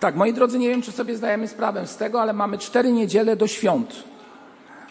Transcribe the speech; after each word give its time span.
Tak, 0.00 0.16
moi 0.16 0.32
drodzy, 0.32 0.58
nie 0.58 0.68
wiem, 0.68 0.82
czy 0.82 0.92
sobie 0.92 1.16
zdajemy 1.16 1.48
sprawę 1.48 1.86
z 1.86 1.96
tego, 1.96 2.22
ale 2.22 2.32
mamy 2.32 2.58
cztery 2.58 2.92
niedziele 2.92 3.36
do 3.36 3.46
świąt. 3.46 4.04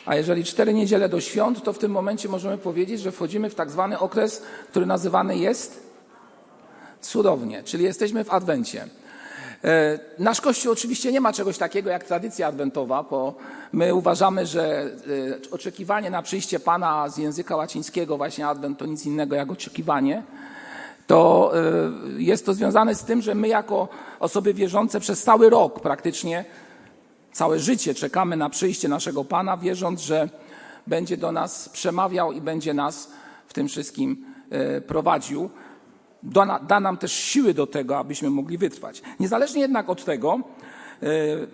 A 0.05 0.15
jeżeli 0.15 0.43
cztery 0.43 0.73
niedziele 0.73 1.09
do 1.09 1.21
świąt, 1.21 1.63
to 1.63 1.73
w 1.73 1.77
tym 1.77 1.91
momencie 1.91 2.29
możemy 2.29 2.57
powiedzieć, 2.57 3.01
że 3.01 3.11
wchodzimy 3.11 3.49
w 3.49 3.55
tak 3.55 3.71
zwany 3.71 3.99
okres, 3.99 4.43
który 4.69 4.85
nazywany 4.85 5.37
jest 5.37 5.87
cudownie, 7.01 7.63
czyli 7.63 7.83
jesteśmy 7.83 8.23
w 8.23 8.33
Adwencie. 8.33 8.87
E, 9.63 9.99
nasz 10.19 10.41
Kościół 10.41 10.71
oczywiście 10.71 11.11
nie 11.11 11.21
ma 11.21 11.33
czegoś 11.33 11.57
takiego 11.57 11.89
jak 11.89 12.03
tradycja 12.03 12.47
adwentowa, 12.47 13.03
bo 13.03 13.35
my 13.73 13.95
uważamy, 13.95 14.45
że 14.45 14.83
e, 14.83 15.51
oczekiwanie 15.51 16.09
na 16.09 16.21
przyjście 16.21 16.59
Pana 16.59 17.09
z 17.09 17.17
języka 17.17 17.55
łacińskiego, 17.55 18.17
właśnie 18.17 18.47
adwent 18.47 18.77
to 18.77 18.85
nic 18.85 19.05
innego 19.05 19.35
jak 19.35 19.51
oczekiwanie, 19.51 20.23
to 21.07 21.51
e, 21.55 22.21
jest 22.21 22.45
to 22.45 22.53
związane 22.53 22.95
z 22.95 23.03
tym, 23.03 23.21
że 23.21 23.35
my 23.35 23.47
jako 23.47 23.87
osoby 24.19 24.53
wierzące 24.53 24.99
przez 24.99 25.23
cały 25.23 25.49
rok 25.49 25.79
praktycznie, 25.79 26.45
całe 27.31 27.59
życie 27.59 27.93
czekamy 27.93 28.37
na 28.37 28.49
przyjście 28.49 28.87
naszego 28.87 29.25
Pana, 29.25 29.57
wierząc, 29.57 30.01
że 30.01 30.29
będzie 30.87 31.17
do 31.17 31.31
nas 31.31 31.69
przemawiał 31.69 32.31
i 32.31 32.41
będzie 32.41 32.73
nas 32.73 33.11
w 33.47 33.53
tym 33.53 33.67
wszystkim 33.67 34.25
prowadził 34.87 35.49
da, 36.67 36.79
nam 36.79 36.97
też 36.97 37.11
siły 37.13 37.53
do 37.53 37.67
tego, 37.67 37.97
abyśmy 37.97 38.29
mogli 38.29 38.57
wytrwać. 38.57 39.01
Niezależnie 39.19 39.61
jednak 39.61 39.89
od 39.89 40.05
tego, 40.05 40.33
e, 40.33 40.39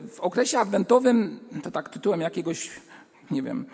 w 0.08 0.20
okresie 0.20 0.59
adwentowym, 0.59 1.39
to 1.63 1.72
tak 1.72 1.89
tytułem 1.89 2.22
jakiegoś, 2.22 2.72
nie 3.31 3.41
wiem, 3.41 3.66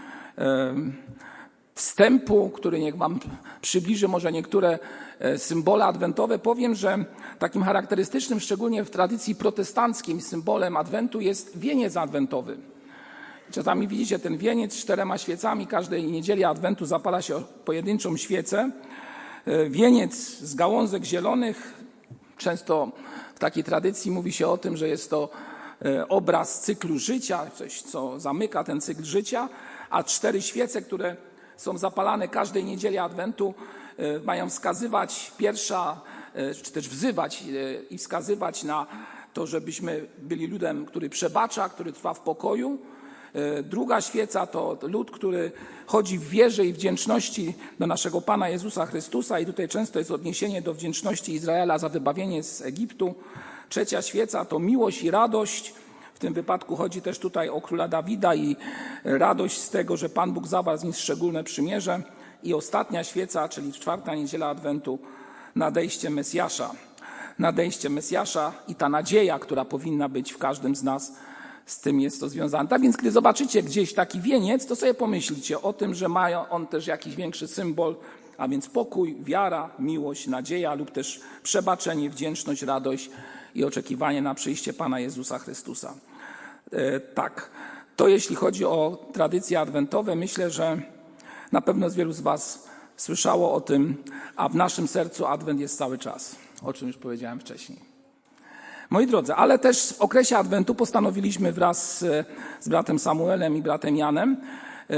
wstępu, 1.75 2.49
który 2.49 2.79
niech 2.79 2.97
Wam 2.97 3.19
przybliży 3.61 4.07
może 4.07 4.31
niektóre 4.31 4.79
symbole 5.37 5.85
adwentowe, 5.85 6.39
powiem, 6.39 6.75
że 6.75 7.05
takim 7.39 7.63
charakterystycznym, 7.63 8.39
szczególnie 8.39 8.83
w 8.83 8.89
tradycji 8.89 9.35
protestanckiej, 9.35 10.21
symbolem 10.21 10.77
adwentu 10.77 11.21
jest 11.21 11.57
wieniec 11.57 11.97
adwentowy. 11.97 12.57
Czasami 13.51 13.87
widzicie 13.87 14.19
ten 14.19 14.37
wieniec 14.37 14.73
z 14.73 14.77
czterema 14.77 15.17
świecami. 15.17 15.67
Każdej 15.67 16.03
niedzieli 16.03 16.43
adwentu 16.43 16.85
zapala 16.85 17.21
się 17.21 17.43
pojedynczą 17.65 18.17
świecę. 18.17 18.71
E, 19.45 19.69
wieniec 19.69 20.15
z 20.39 20.55
gałązek 20.55 21.03
zielonych. 21.03 21.73
Często 22.37 22.91
w 23.35 23.39
takiej 23.39 23.63
tradycji 23.63 24.11
mówi 24.11 24.31
się 24.31 24.47
o 24.47 24.57
tym, 24.57 24.77
że 24.77 24.87
jest 24.87 25.09
to 25.09 25.29
e, 25.85 26.07
obraz 26.07 26.61
cyklu 26.61 26.99
życia, 26.99 27.51
coś, 27.55 27.81
co 27.81 28.19
zamyka 28.19 28.63
ten 28.63 28.81
cykl 28.81 29.03
życia, 29.03 29.49
a 29.89 30.03
cztery 30.03 30.41
świece, 30.41 30.81
które 30.81 31.15
są 31.57 31.77
zapalane 31.77 32.27
każdej 32.27 32.63
niedzieli 32.63 32.97
Adwentu, 32.97 33.53
e, 33.57 33.78
mają 34.23 34.49
wskazywać 34.49 35.31
pierwsza, 35.37 36.01
czy 36.63 36.71
też 36.71 36.89
wzywać 36.89 37.43
i 37.89 37.97
wskazywać 37.97 38.63
na 38.63 38.87
to, 39.33 39.47
żebyśmy 39.47 40.07
byli 40.17 40.47
ludem, 40.47 40.85
który 40.85 41.09
przebacza, 41.09 41.69
który 41.69 41.93
trwa 41.93 42.13
w 42.13 42.19
pokoju, 42.19 42.79
E, 43.33 43.63
druga 43.63 44.01
świeca 44.01 44.47
to 44.47 44.77
lud, 44.81 45.11
który 45.11 45.51
chodzi 45.85 46.19
w 46.19 46.29
wierze 46.29 46.65
i 46.65 46.73
wdzięczności 46.73 47.53
do 47.79 47.87
naszego 47.87 48.21
Pana 48.21 48.49
Jezusa 48.49 48.85
Chrystusa 48.85 49.39
i 49.39 49.45
tutaj 49.45 49.67
często 49.67 49.99
jest 49.99 50.11
odniesienie 50.11 50.61
do 50.61 50.73
wdzięczności 50.73 51.33
Izraela 51.33 51.77
za 51.77 51.89
wybawienie 51.89 52.43
z 52.43 52.61
Egiptu. 52.61 53.15
Trzecia 53.69 54.01
świeca 54.01 54.45
to 54.45 54.59
miłość 54.59 55.03
i 55.03 55.11
radość. 55.11 55.73
W 56.13 56.19
tym 56.19 56.33
wypadku 56.33 56.75
chodzi 56.75 57.01
też 57.01 57.19
tutaj 57.19 57.49
o 57.49 57.61
króla 57.61 57.87
Dawida 57.87 58.35
i 58.35 58.55
radość 59.03 59.57
z 59.61 59.69
tego, 59.69 59.97
że 59.97 60.09
Pan 60.09 60.31
Bóg 60.31 60.47
zawarł 60.47 60.77
z 60.77 60.83
nim 60.83 60.93
szczególne 60.93 61.43
przymierze. 61.43 62.01
I 62.43 62.53
ostatnia 62.53 63.03
świeca, 63.03 63.49
czyli 63.49 63.73
czwarta 63.73 64.15
niedziela 64.15 64.47
Adwentu, 64.47 64.99
nadejście 65.55 66.09
Mesjasza. 66.09 66.71
Nadejście 67.39 67.89
Mesjasza 67.89 68.53
i 68.67 68.75
ta 68.75 68.89
nadzieja, 68.89 69.39
która 69.39 69.65
powinna 69.65 70.09
być 70.09 70.33
w 70.33 70.37
każdym 70.37 70.75
z 70.75 70.83
nas, 70.83 71.13
z 71.65 71.79
tym 71.79 71.99
jest 71.99 72.19
to 72.19 72.29
związane. 72.29 72.69
Tak 72.69 72.81
więc, 72.81 72.97
gdy 72.97 73.11
zobaczycie 73.11 73.63
gdzieś 73.63 73.93
taki 73.93 74.21
wieniec, 74.21 74.65
to 74.65 74.75
sobie 74.75 74.93
pomyślcie 74.93 75.61
o 75.61 75.73
tym, 75.73 75.95
że 75.95 76.09
ma 76.09 76.49
on 76.49 76.67
też 76.67 76.87
jakiś 76.87 77.15
większy 77.15 77.47
symbol, 77.47 77.95
a 78.37 78.47
więc 78.47 78.67
pokój, 78.67 79.15
wiara, 79.19 79.69
miłość, 79.79 80.27
nadzieja 80.27 80.73
lub 80.73 80.91
też 80.91 81.21
przebaczenie, 81.43 82.09
wdzięczność, 82.09 82.61
radość 82.61 83.09
i 83.55 83.63
oczekiwanie 83.63 84.21
na 84.21 84.35
przyjście 84.35 84.73
Pana 84.73 84.99
Jezusa 84.99 85.39
Chrystusa. 85.39 85.93
E, 86.71 86.99
tak, 86.99 87.49
to 87.95 88.07
jeśli 88.07 88.35
chodzi 88.35 88.65
o 88.65 89.09
tradycje 89.13 89.59
adwentowe, 89.59 90.15
myślę, 90.15 90.51
że 90.51 90.81
na 91.51 91.61
pewno 91.61 91.89
z 91.89 91.95
wielu 91.95 92.13
z 92.13 92.21
Was 92.21 92.67
słyszało 92.97 93.53
o 93.53 93.61
tym, 93.61 94.03
a 94.35 94.49
w 94.49 94.55
naszym 94.55 94.87
sercu 94.87 95.25
adwent 95.25 95.59
jest 95.59 95.77
cały 95.77 95.97
czas, 95.97 96.35
o 96.63 96.73
czym 96.73 96.87
już 96.87 96.97
powiedziałem 96.97 97.39
wcześniej. 97.39 97.79
Moi 98.89 99.07
drodzy, 99.07 99.33
ale 99.33 99.59
też 99.59 99.93
w 99.93 100.01
okresie 100.01 100.37
Adwentu 100.37 100.75
postanowiliśmy 100.75 101.51
wraz 101.51 102.05
z 102.59 102.69
bratem 102.69 102.99
Samuelem 102.99 103.57
i 103.57 103.61
bratem 103.61 103.97
Janem, 103.97 104.37
e, 104.89 104.95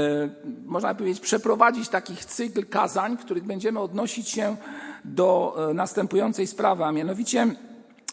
można 0.64 0.94
powiedzieć, 0.94 1.20
przeprowadzić 1.20 1.88
taki 1.88 2.16
cykl 2.16 2.66
kazań, 2.66 3.16
w 3.16 3.20
których 3.20 3.44
będziemy 3.44 3.80
odnosić 3.80 4.28
się 4.28 4.56
do 5.04 5.56
e, 5.70 5.74
następującej 5.74 6.46
sprawy, 6.46 6.84
a 6.84 6.92
mianowicie 6.92 7.54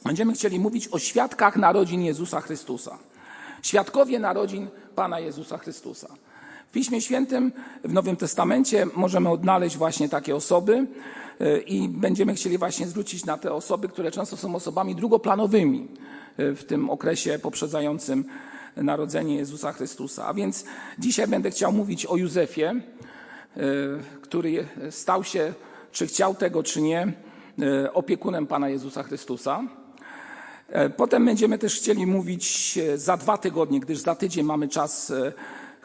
będziemy 0.06 0.34
chcieli 0.34 0.60
mówić 0.60 0.88
o 0.88 1.00
świadkach 1.00 1.56
narodzin 1.56 2.02
Jezusa 2.02 2.42
Chrystusa. 2.42 2.98
Świadkowie 3.62 4.20
narodzin 4.20 4.68
Pana 4.96 5.20
Jezusa 5.20 5.58
Chrystusa. 5.58 6.08
W 6.70 6.72
Piśmie 6.72 7.02
Świętym, 7.02 7.52
w 7.84 7.94
Nowym 7.94 8.16
Testamencie 8.16 8.88
możemy 8.96 9.30
odnaleźć 9.30 9.78
właśnie 9.78 10.10
takie 10.10 10.36
osoby 10.36 10.88
e, 11.40 11.60
i 11.60 11.90
będziemy 11.90 12.34
chcieli 12.34 12.58
właśnie 12.58 12.88
zwrócić 12.88 13.26
na 13.26 13.38
te 13.38 13.54
osoby, 13.54 13.88
które 13.88 14.12
często 14.12 14.38
są 14.38 14.56
osobami 14.56 14.96
drugoplanowymi 14.96 15.88
e, 16.38 16.54
w 16.54 16.64
tym 16.64 16.90
okresie 16.90 17.40
poprzedzającym 17.40 18.26
narodzenie 18.76 19.36
Jezusa 19.36 19.74
Chrystusa. 19.74 20.26
A 20.26 20.34
więc 20.34 20.66
dzisiaj 21.00 21.28
będę 21.28 21.52
chciał 21.52 21.74
mówić 21.74 22.06
o 22.06 22.18
Józefie, 22.18 22.64
e, 22.66 22.82
który 24.22 24.68
stał 24.90 25.24
się, 25.24 25.54
czy 25.92 26.08
chciał 26.08 26.36
tego, 26.36 26.64
czy 26.64 26.82
nie, 26.82 27.14
opiekunem 27.94 28.48
Pana 28.48 28.70
Jezusa 28.70 29.04
Chrystusa. 29.04 29.64
Potem 30.98 31.26
będziemy 31.26 31.58
też 31.58 31.76
chcieli 31.76 32.06
mówić 32.06 32.80
za 32.96 33.18
dwa 33.18 33.38
tygodnie, 33.38 33.80
gdyż 33.80 34.00
za 34.00 34.16
tydzień 34.16 34.46
mamy 34.46 34.68
czas 34.68 35.14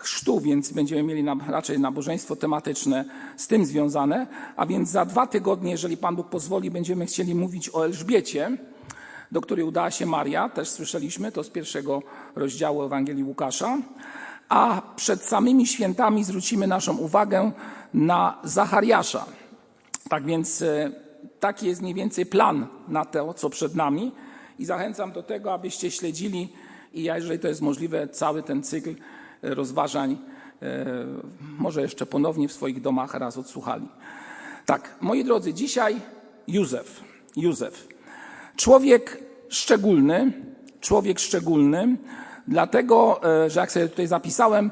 chrztu, 0.04 0.40
więc 0.40 0.72
będziemy 0.72 1.02
mieli 1.02 1.24
raczej 1.48 1.78
nabożeństwo 1.78 2.36
tematyczne 2.36 3.04
z 3.36 3.46
tym 3.46 3.66
związane. 3.66 4.26
A 4.56 4.66
więc 4.66 4.90
za 4.90 5.04
dwa 5.04 5.26
tygodnie, 5.26 5.70
jeżeli 5.70 5.96
Pan 5.96 6.16
Bóg 6.16 6.28
pozwoli, 6.28 6.70
będziemy 6.70 7.06
chcieli 7.06 7.34
mówić 7.34 7.70
o 7.72 7.84
Elżbiecie, 7.84 8.58
do 9.32 9.40
której 9.40 9.64
udała 9.64 9.90
się 9.90 10.06
Maria, 10.06 10.48
też 10.48 10.68
słyszeliśmy, 10.68 11.32
to 11.32 11.44
z 11.44 11.50
pierwszego 11.50 12.02
rozdziału 12.36 12.82
Ewangelii 12.82 13.24
Łukasza. 13.24 13.78
A 14.48 14.82
przed 14.96 15.22
samymi 15.22 15.66
świętami 15.66 16.24
zwrócimy 16.24 16.66
naszą 16.66 16.96
uwagę 16.96 17.52
na 17.94 18.38
Zachariasza. 18.44 19.26
Tak 20.08 20.24
więc 20.24 20.62
e, 20.62 20.90
taki 21.40 21.66
jest 21.66 21.82
mniej 21.82 21.94
więcej 21.94 22.26
plan 22.26 22.66
na 22.88 23.04
to, 23.04 23.34
co 23.34 23.50
przed 23.50 23.74
nami. 23.74 24.12
I 24.58 24.64
zachęcam 24.64 25.12
do 25.12 25.22
tego, 25.22 25.52
abyście 25.52 25.90
śledzili 25.90 26.52
i 26.94 27.02
ja, 27.02 27.16
jeżeli 27.16 27.38
to 27.38 27.48
jest 27.48 27.60
możliwe, 27.60 28.08
cały 28.08 28.42
ten 28.42 28.62
cykl 28.62 28.94
rozważań 29.44 30.18
e, 30.62 30.86
może 31.58 31.82
jeszcze 31.82 32.06
ponownie 32.06 32.48
w 32.48 32.52
swoich 32.52 32.80
domach 32.80 33.14
raz 33.14 33.38
odsłuchali. 33.38 33.88
Tak, 34.66 34.94
moi 35.00 35.24
drodzy, 35.24 35.54
dzisiaj 35.54 36.00
Józef. 36.48 37.00
Józef. 37.36 37.88
Człowiek 38.56 39.24
szczególny, 39.48 40.32
człowiek 40.80 41.18
szczególny, 41.18 41.96
dlatego, 42.48 43.20
e, 43.44 43.50
że 43.50 43.60
jak 43.60 43.72
sobie 43.72 43.88
tutaj 43.88 44.06
zapisałem, 44.06 44.70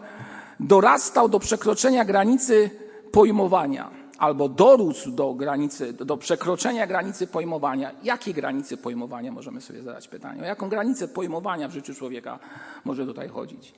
dorastał 0.60 1.28
do 1.28 1.38
przekroczenia 1.38 2.04
granicy 2.04 2.70
pojmowania, 3.12 3.90
albo 4.18 4.48
dorósł 4.48 5.10
do 5.10 5.34
granicy, 5.34 5.92
do 5.92 6.16
przekroczenia 6.16 6.86
granicy 6.86 7.26
pojmowania. 7.26 7.90
Jakiej 8.02 8.34
granicy 8.34 8.76
pojmowania 8.76 9.32
możemy 9.32 9.60
sobie 9.60 9.82
zadać 9.82 10.08
pytanie? 10.08 10.42
O 10.42 10.44
jaką 10.44 10.68
granicę 10.68 11.08
pojmowania 11.08 11.68
w 11.68 11.72
życiu 11.72 11.94
człowieka 11.94 12.38
może 12.84 13.06
tutaj 13.06 13.28
chodzić? 13.28 13.75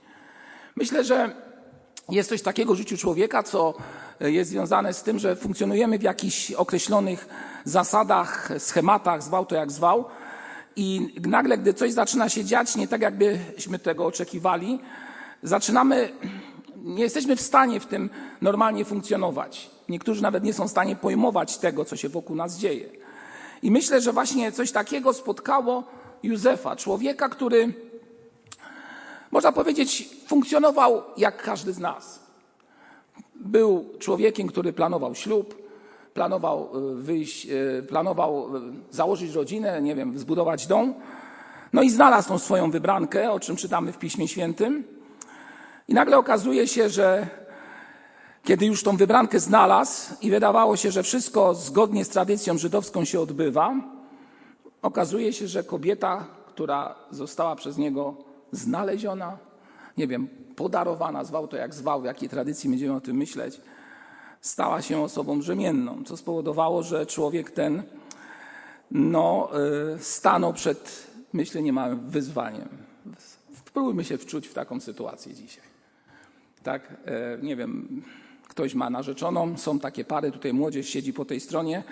Myślę, 0.76 1.05
że 1.05 1.35
jest 2.09 2.29
coś 2.29 2.43
takiego 2.43 2.75
w 2.75 2.76
życiu 2.76 2.97
człowieka, 2.97 3.43
co 3.43 3.75
jest 4.21 4.50
związane 4.50 4.94
z 4.94 5.03
tym, 5.03 5.19
że 5.19 5.37
funkcjonujemy 5.37 5.99
w 5.99 6.03
jakichś 6.03 6.50
określonych 6.50 7.29
zasadach, 7.65 8.49
schematach, 8.59 9.23
zwał 9.23 9.47
to 9.47 9.55
jak 9.55 9.73
zwał. 9.73 10.05
I 10.76 11.15
nagle, 11.26 11.59
gdy 11.59 11.75
coś 11.75 11.93
zaczyna 11.93 12.29
się 12.29 12.44
dziać 12.44 12.76
nie 12.76 12.88
tak, 12.88 13.00
jakbyśmy 13.00 13.79
tego 13.79 14.06
oczekiwali, 14.06 14.81
zaczynamy, 15.43 16.12
nie 16.76 17.03
jesteśmy 17.03 17.37
w 17.37 17.41
stanie 17.41 17.81
w 17.81 17.87
tym 17.87 18.11
normalnie 18.41 18.85
funkcjonować. 18.85 19.71
Niektórzy 19.88 20.23
nawet 20.23 20.44
nie 20.44 20.53
są 20.53 20.69
w 20.69 20.71
stanie 20.71 20.97
pojmować 20.97 21.59
tego, 21.59 21.85
co 21.85 21.97
się 21.97 22.09
wokół 22.09 22.37
nas 22.37 22.59
dzieje. 22.59 22.88
I 23.62 23.71
myślę, 23.71 24.00
że 24.00 24.12
właśnie 24.12 24.53
coś 24.53 24.73
takiego 24.73 25.12
spotkało 25.12 25.85
Józefa, 26.23 26.76
człowieka, 26.76 27.29
który 27.29 27.75
można 29.35 29.53
powiedzieć, 29.53 30.09
funkcjonował 30.27 31.03
jak 31.17 31.43
każdy 31.43 31.73
z 31.73 31.79
nas. 31.79 32.21
Był 33.35 33.85
człowiekiem, 33.99 34.49
który 34.49 34.73
planował 34.73 35.15
ślub, 35.15 35.63
planował 36.15 36.71
e, 36.75 36.95
wyjść, 36.95 37.47
e, 37.47 37.83
planował 37.83 38.57
e, 38.57 38.61
założyć 38.91 39.35
rodzinę, 39.35 39.83
nie 39.83 39.95
wiem, 39.95 40.19
zbudować 40.19 40.67
dom. 40.67 40.95
No 41.73 41.83
i 41.83 41.91
znalazł 41.91 42.29
tą 42.29 42.39
swoją 42.39 42.71
wybrankę, 42.71 43.33
o 43.33 43.41
czym 43.41 43.57
czytamy 43.57 43.93
w 43.93 43.99
Piśmie 43.99 44.29
Świętym. 44.29 44.85
I 45.89 45.95
nagle 45.95 46.19
okazuje 46.19 46.69
się, 46.69 46.89
że 46.89 47.27
kiedy 48.45 48.67
już 48.67 48.83
tą 48.83 48.97
wybrankę 48.97 49.41
znalazł 49.41 50.15
i 50.21 50.31
wydawało 50.31 50.77
się, 50.77 50.91
że 50.91 51.03
wszystko 51.03 51.55
zgodnie 51.55 52.05
z 52.05 52.09
tradycją 52.09 52.59
żydowską 52.59 53.05
się 53.05 53.21
odbywa, 53.21 53.75
okazuje 54.83 55.33
się, 55.33 55.49
że 55.49 55.65
kobieta, 55.65 56.27
która 56.47 56.95
została 57.11 57.57
przez 57.57 57.79
niego 57.79 58.34
znaleziona, 58.52 59.38
nie 59.96 60.06
wiem, 60.06 60.29
podarowana, 60.56 61.25
zwał 61.25 61.49
to 61.49 61.56
jak 61.56 61.75
zwał, 61.75 62.02
w 62.02 62.05
jakiej 62.05 62.29
tradycji 62.29 62.70
będziemy 62.70 62.94
o 62.94 63.00
tym 63.00 63.17
myśleć, 63.17 63.61
stała 64.41 64.82
się 64.82 65.00
osobą 65.00 65.38
brzemienną, 65.38 66.05
co 66.05 66.17
spowodowało, 66.17 66.82
że 66.82 67.06
człowiek 67.06 67.50
ten 67.50 67.82
no, 68.91 69.50
y, 69.94 69.99
stanął 69.99 70.52
przed, 70.52 71.06
myślę, 71.32 71.62
niemałym 71.62 72.11
wyzwaniem. 72.11 72.69
Spróbujmy 73.55 74.05
się 74.05 74.19
wczuć 74.19 74.49
w 74.49 74.55
taką 74.55 74.81
sytuację 74.81 75.35
dzisiaj. 75.35 75.64
Tak, 76.62 76.94
e, 77.06 77.38
nie 77.43 77.56
wiem, 77.56 78.02
ktoś 78.49 78.75
ma 78.75 78.90
narzeczoną, 78.90 79.56
są 79.58 79.79
takie 79.79 80.05
pary, 80.05 80.32
tutaj 80.32 80.52
młodzież 80.52 80.88
siedzi 80.88 81.12
po 81.12 81.25
tej 81.25 81.40
stronie, 81.40 81.85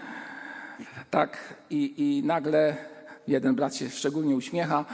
tak, 1.10 1.54
i, 1.70 1.94
i 1.96 2.22
nagle 2.26 2.76
jeden 3.28 3.54
brat 3.54 3.76
się 3.76 3.90
szczególnie 3.90 4.36
uśmiecha. 4.36 4.84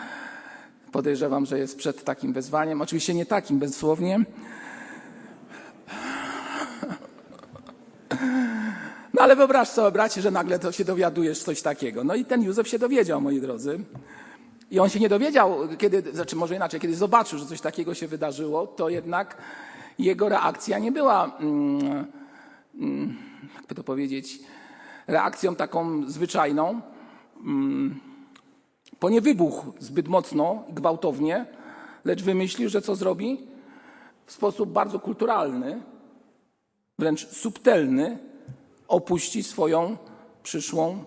Podejrzewam, 0.93 1.47
że 1.47 1.59
jest 1.59 1.77
przed 1.77 2.05
takim 2.05 2.33
wezwaniem. 2.33 2.83
Oczywiście 2.83 3.15
nie 3.15 3.27
takim, 3.27 3.59
bezsłownie. 3.59 4.25
No 9.15 9.23
ale 9.23 9.37
wyobraź 9.37 9.69
sobie, 9.69 9.93
bracie, 9.93 10.23
że 10.23 10.31
nagle 10.31 10.59
to 10.59 10.73
się 10.73 10.85
dowiadujesz 10.85 11.43
coś 11.43 11.63
takiego. 11.63 12.05
No 12.05 12.15
i 12.15 12.25
ten 12.25 12.43
Józef 12.43 12.69
się 12.69 12.79
dowiedział, 12.79 13.21
moi 13.21 13.41
drodzy. 13.41 13.81
I 14.71 14.79
on 14.81 14.89
się 14.89 15.01
nie 15.01 15.09
dowiedział, 15.09 15.59
kiedy, 15.79 16.03
znaczy 16.13 16.37
może 16.37 16.57
inaczej, 16.57 16.81
kiedy 16.81 16.97
zobaczył, 16.97 17.39
że 17.39 17.47
coś 17.47 17.61
takiego 17.61 17.95
się 17.95 18.09
wydarzyło, 18.09 18.67
to 18.67 18.89
jednak 18.89 19.37
jego 19.99 20.29
reakcja 20.29 20.79
nie 20.79 20.93
była, 20.93 21.37
mm, 21.41 22.07
mm, 22.75 23.17
jakby 23.55 23.75
to 23.75 23.85
powiedzieć, 23.85 24.41
reakcją 25.07 25.57
taką 25.57 26.11
zwyczajną, 26.11 26.81
mm, 27.41 28.01
bo 29.01 29.11
nie 29.11 29.21
wybuchł 29.21 29.73
zbyt 29.79 30.09
mocno 30.09 30.65
i 30.71 30.73
gwałtownie, 30.73 31.47
lecz 32.05 32.23
wymyślił, 32.23 32.69
że 32.69 32.83
co 32.83 32.97
zrobi? 32.97 33.47
W 34.27 34.33
sposób 34.33 34.73
bardzo 34.73 35.01
kulturalny, 35.01 35.83
wręcz 36.99 37.29
subtelny, 37.29 38.19
opuści 38.89 39.43
swoją 39.43 39.97
przyszłą 40.43 41.05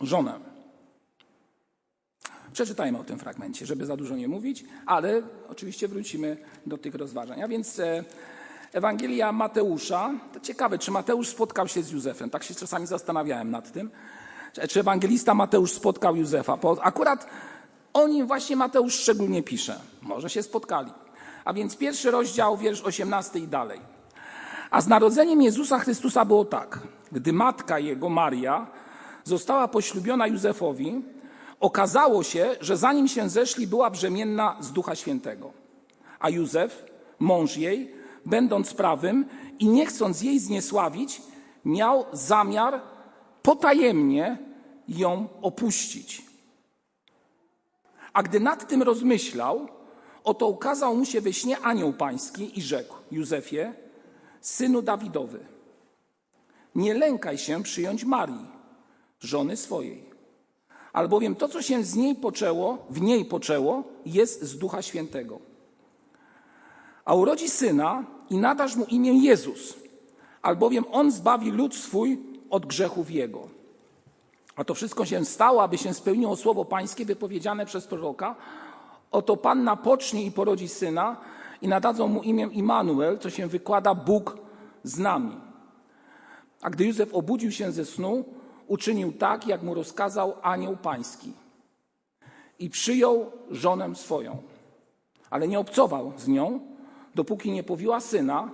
żonę. 0.00 0.40
Przeczytajmy 2.52 2.98
o 2.98 3.04
tym 3.04 3.18
fragmencie, 3.18 3.66
żeby 3.66 3.86
za 3.86 3.96
dużo 3.96 4.16
nie 4.16 4.28
mówić, 4.28 4.64
ale 4.86 5.22
oczywiście 5.48 5.88
wrócimy 5.88 6.36
do 6.66 6.78
tych 6.78 6.94
rozważań. 6.94 7.42
A 7.42 7.48
więc 7.48 7.78
e, 7.78 8.04
Ewangelia 8.72 9.32
Mateusza. 9.32 10.14
To 10.32 10.40
ciekawe, 10.40 10.78
czy 10.78 10.90
Mateusz 10.90 11.28
spotkał 11.28 11.68
się 11.68 11.82
z 11.82 11.90
Józefem. 11.90 12.30
Tak 12.30 12.44
się 12.44 12.54
czasami 12.54 12.86
zastanawiałem 12.86 13.50
nad 13.50 13.72
tym. 13.72 13.90
Czy 14.68 14.80
ewangelista 14.80 15.34
Mateusz 15.34 15.72
spotkał 15.72 16.16
Józefa? 16.16 16.58
Akurat 16.82 17.26
o 17.92 18.08
nim 18.08 18.26
właśnie 18.26 18.56
Mateusz 18.56 18.94
szczególnie 18.94 19.42
pisze. 19.42 19.80
Może 20.02 20.30
się 20.30 20.42
spotkali. 20.42 20.92
A 21.44 21.52
więc 21.52 21.76
pierwszy 21.76 22.10
rozdział, 22.10 22.56
wiersz 22.56 22.82
18 22.82 23.38
i 23.38 23.48
dalej. 23.48 23.80
A 24.70 24.80
z 24.80 24.86
narodzeniem 24.86 25.42
Jezusa 25.42 25.78
Chrystusa 25.78 26.24
było 26.24 26.44
tak. 26.44 26.78
Gdy 27.12 27.32
matka 27.32 27.78
jego, 27.78 28.08
Maria, 28.08 28.66
została 29.24 29.68
poślubiona 29.68 30.26
Józefowi, 30.26 31.02
Okazało 31.60 32.22
się, 32.22 32.56
że 32.60 32.76
zanim 32.76 33.08
się 33.08 33.28
zeszli, 33.28 33.66
była 33.66 33.90
brzemienna 33.90 34.56
z 34.60 34.72
Ducha 34.72 34.94
Świętego. 34.94 35.52
A 36.20 36.30
Józef, 36.30 36.84
mąż 37.18 37.56
jej, 37.56 37.94
będąc 38.26 38.74
prawym 38.74 39.24
i 39.58 39.68
nie 39.68 39.86
chcąc 39.86 40.22
jej 40.22 40.38
zniesławić, 40.38 41.22
miał 41.64 42.04
zamiar 42.12 42.80
potajemnie 43.42 44.38
ją 44.88 45.28
opuścić. 45.42 46.22
A 48.12 48.22
gdy 48.22 48.40
nad 48.40 48.68
tym 48.68 48.82
rozmyślał, 48.82 49.68
oto 50.24 50.48
ukazał 50.48 50.96
mu 50.96 51.04
się 51.04 51.20
we 51.20 51.32
śnie 51.32 51.58
anioł 51.58 51.92
pański 51.92 52.58
i 52.58 52.62
rzekł: 52.62 52.94
Józefie, 53.10 53.72
synu 54.40 54.82
Dawidowy, 54.82 55.46
nie 56.74 56.94
lękaj 56.94 57.38
się 57.38 57.62
przyjąć 57.62 58.04
Marii, 58.04 58.46
żony 59.20 59.56
swojej 59.56 60.10
albowiem 60.92 61.34
to, 61.34 61.48
co 61.48 61.62
się 61.62 61.84
z 61.84 61.94
niej 61.94 62.14
poczęło, 62.14 62.86
w 62.90 63.00
niej 63.00 63.24
poczęło, 63.24 63.84
jest 64.06 64.42
z 64.42 64.58
Ducha 64.58 64.82
Świętego. 64.82 65.38
A 67.04 67.14
urodzi 67.14 67.48
syna 67.48 68.04
i 68.30 68.36
nadasz 68.36 68.76
mu 68.76 68.84
imię 68.84 69.12
Jezus, 69.12 69.74
albowiem 70.42 70.84
on 70.92 71.10
zbawi 71.10 71.50
lud 71.50 71.74
swój 71.74 72.18
od 72.50 72.66
grzechów 72.66 73.10
jego. 73.10 73.48
A 74.56 74.64
to 74.64 74.74
wszystko 74.74 75.04
się 75.04 75.24
stało, 75.24 75.62
aby 75.62 75.78
się 75.78 75.94
spełniło 75.94 76.36
słowo 76.36 76.64
pańskie 76.64 77.04
wypowiedziane 77.04 77.66
przez 77.66 77.86
proroka. 77.86 78.36
Oto 79.10 79.36
Panna 79.36 79.76
pocznie 79.76 80.24
i 80.24 80.30
porodzi 80.30 80.68
syna 80.68 81.16
i 81.62 81.68
nadadzą 81.68 82.08
mu 82.08 82.22
imię 82.22 82.48
Immanuel, 82.52 83.18
co 83.18 83.30
się 83.30 83.46
wykłada 83.46 83.94
Bóg 83.94 84.38
z 84.84 84.98
nami. 84.98 85.36
A 86.62 86.70
gdy 86.70 86.84
Józef 86.84 87.14
obudził 87.14 87.52
się 87.52 87.72
ze 87.72 87.84
snu, 87.84 88.24
uczynił 88.66 89.12
tak, 89.12 89.46
jak 89.46 89.62
mu 89.62 89.74
rozkazał 89.74 90.34
anioł 90.42 90.76
pański 90.76 91.32
i 92.58 92.70
przyjął 92.70 93.32
żonę 93.50 93.94
swoją, 93.94 94.42
ale 95.30 95.48
nie 95.48 95.58
obcował 95.58 96.12
z 96.16 96.28
nią, 96.28 96.60
dopóki 97.14 97.52
nie 97.52 97.62
powiła 97.62 98.00
syna 98.00 98.50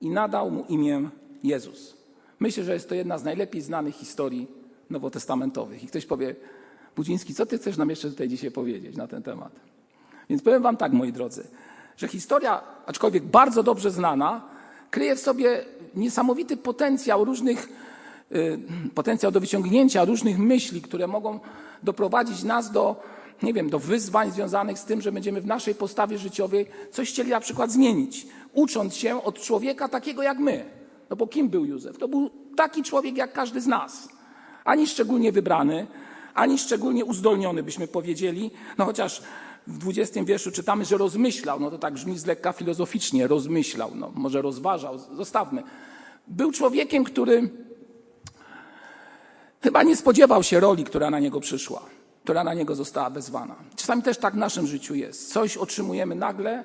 i 0.00 0.10
nadał 0.10 0.50
mu 0.50 0.64
imię 0.68 1.08
Jezus. 1.42 2.01
Myślę, 2.42 2.64
że 2.64 2.74
jest 2.74 2.88
to 2.88 2.94
jedna 2.94 3.18
z 3.18 3.24
najlepiej 3.24 3.62
znanych 3.62 3.94
historii 3.94 4.48
nowotestamentowych. 4.90 5.84
I 5.84 5.86
ktoś 5.86 6.06
powie, 6.06 6.34
Budziński, 6.96 7.34
co 7.34 7.46
ty 7.46 7.58
chcesz 7.58 7.76
nam 7.76 7.90
jeszcze 7.90 8.10
tutaj 8.10 8.28
dzisiaj 8.28 8.50
powiedzieć 8.50 8.96
na 8.96 9.06
ten 9.06 9.22
temat? 9.22 9.52
Więc 10.30 10.42
powiem 10.42 10.62
wam 10.62 10.76
tak, 10.76 10.92
moi 10.92 11.12
drodzy, 11.12 11.46
że 11.96 12.08
historia, 12.08 12.62
aczkolwiek 12.86 13.24
bardzo 13.24 13.62
dobrze 13.62 13.90
znana, 13.90 14.48
kryje 14.90 15.16
w 15.16 15.20
sobie 15.20 15.64
niesamowity 15.94 16.56
potencjał 16.56 17.24
różnych 17.24 17.68
Y, 18.34 18.58
potencjał 18.94 19.32
do 19.32 19.40
wyciągnięcia 19.40 20.04
różnych 20.04 20.38
myśli, 20.38 20.82
które 20.82 21.06
mogą 21.06 21.40
doprowadzić 21.82 22.42
nas 22.42 22.70
do, 22.70 23.02
nie 23.42 23.52
wiem, 23.52 23.70
do 23.70 23.78
wyzwań 23.78 24.30
związanych 24.30 24.78
z 24.78 24.84
tym, 24.84 25.00
że 25.00 25.12
będziemy 25.12 25.40
w 25.40 25.46
naszej 25.46 25.74
postawie 25.74 26.18
życiowej 26.18 26.66
coś 26.90 27.08
chcieli 27.08 27.30
na 27.30 27.40
przykład 27.40 27.70
zmienić, 27.72 28.26
ucząc 28.52 28.94
się 28.94 29.22
od 29.22 29.40
człowieka 29.40 29.88
takiego 29.88 30.22
jak 30.22 30.38
my. 30.38 30.81
No 31.12 31.16
bo 31.16 31.26
kim 31.26 31.48
był 31.48 31.64
Józef? 31.64 31.98
To 31.98 32.08
był 32.08 32.30
taki 32.56 32.82
człowiek 32.82 33.16
jak 33.16 33.32
każdy 33.32 33.60
z 33.60 33.66
nas. 33.66 34.08
Ani 34.64 34.86
szczególnie 34.86 35.32
wybrany, 35.32 35.86
ani 36.34 36.58
szczególnie 36.58 37.04
uzdolniony, 37.04 37.62
byśmy 37.62 37.88
powiedzieli. 37.88 38.50
No 38.78 38.84
chociaż 38.84 39.22
w 39.66 39.78
20 39.78 40.24
wierszu 40.24 40.50
czytamy, 40.50 40.84
że 40.84 40.96
rozmyślał. 40.96 41.60
No 41.60 41.70
to 41.70 41.78
tak 41.78 41.94
brzmi 41.94 42.18
z 42.18 42.26
lekka 42.26 42.52
filozoficznie. 42.52 43.26
Rozmyślał. 43.26 43.90
No 43.94 44.12
może 44.14 44.42
rozważał. 44.42 44.98
Zostawmy. 44.98 45.62
Był 46.28 46.52
człowiekiem, 46.52 47.04
który 47.04 47.50
Chyba 49.62 49.82
nie 49.82 49.96
spodziewał 49.96 50.42
się 50.42 50.60
roli, 50.60 50.84
która 50.84 51.10
na 51.10 51.18
niego 51.18 51.40
przyszła, 51.40 51.82
która 52.24 52.44
na 52.44 52.54
niego 52.54 52.74
została 52.74 53.10
wezwana. 53.10 53.54
Czasami 53.76 54.02
też 54.02 54.18
tak 54.18 54.34
w 54.34 54.36
naszym 54.36 54.66
życiu 54.66 54.94
jest. 54.94 55.32
Coś 55.32 55.56
otrzymujemy 55.56 56.14
nagle 56.14 56.64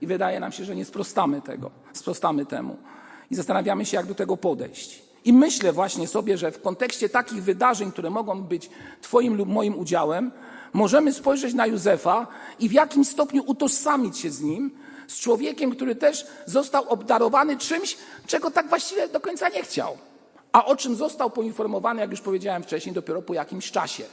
i 0.00 0.06
wydaje 0.06 0.40
nam 0.40 0.52
się, 0.52 0.64
że 0.64 0.76
nie 0.76 0.84
sprostamy 0.84 1.42
tego, 1.42 1.70
sprostamy 1.92 2.46
temu. 2.46 2.76
I 3.30 3.34
zastanawiamy 3.34 3.86
się, 3.86 3.96
jak 3.96 4.06
do 4.06 4.14
tego 4.14 4.36
podejść. 4.36 5.02
I 5.24 5.32
myślę 5.32 5.72
właśnie 5.72 6.08
sobie, 6.08 6.38
że 6.38 6.52
w 6.52 6.62
kontekście 6.62 7.08
takich 7.08 7.42
wydarzeń, 7.42 7.92
które 7.92 8.10
mogą 8.10 8.42
być 8.42 8.70
Twoim 9.00 9.36
lub 9.36 9.48
moim 9.48 9.78
udziałem, 9.78 10.32
możemy 10.72 11.12
spojrzeć 11.12 11.54
na 11.54 11.66
Józefa 11.66 12.26
i 12.58 12.68
w 12.68 12.72
jakimś 12.72 13.08
stopniu 13.08 13.42
utożsamić 13.46 14.18
się 14.18 14.30
z 14.30 14.40
nim, 14.40 14.70
z 15.08 15.20
człowiekiem, 15.20 15.70
który 15.70 15.94
też 15.94 16.26
został 16.46 16.88
obdarowany 16.88 17.56
czymś, 17.56 17.96
czego 18.26 18.50
tak 18.50 18.68
właściwie 18.68 19.08
do 19.08 19.20
końca 19.20 19.48
nie 19.48 19.62
chciał 19.62 19.96
a 20.52 20.64
o 20.64 20.76
czym 20.76 20.96
został 20.96 21.30
poinformowany, 21.30 22.00
jak 22.00 22.10
już 22.10 22.20
powiedziałem 22.20 22.62
wcześniej, 22.62 22.94
dopiero 22.94 23.22
po 23.22 23.34
jakimś 23.34 23.70
czasie. 23.70 24.04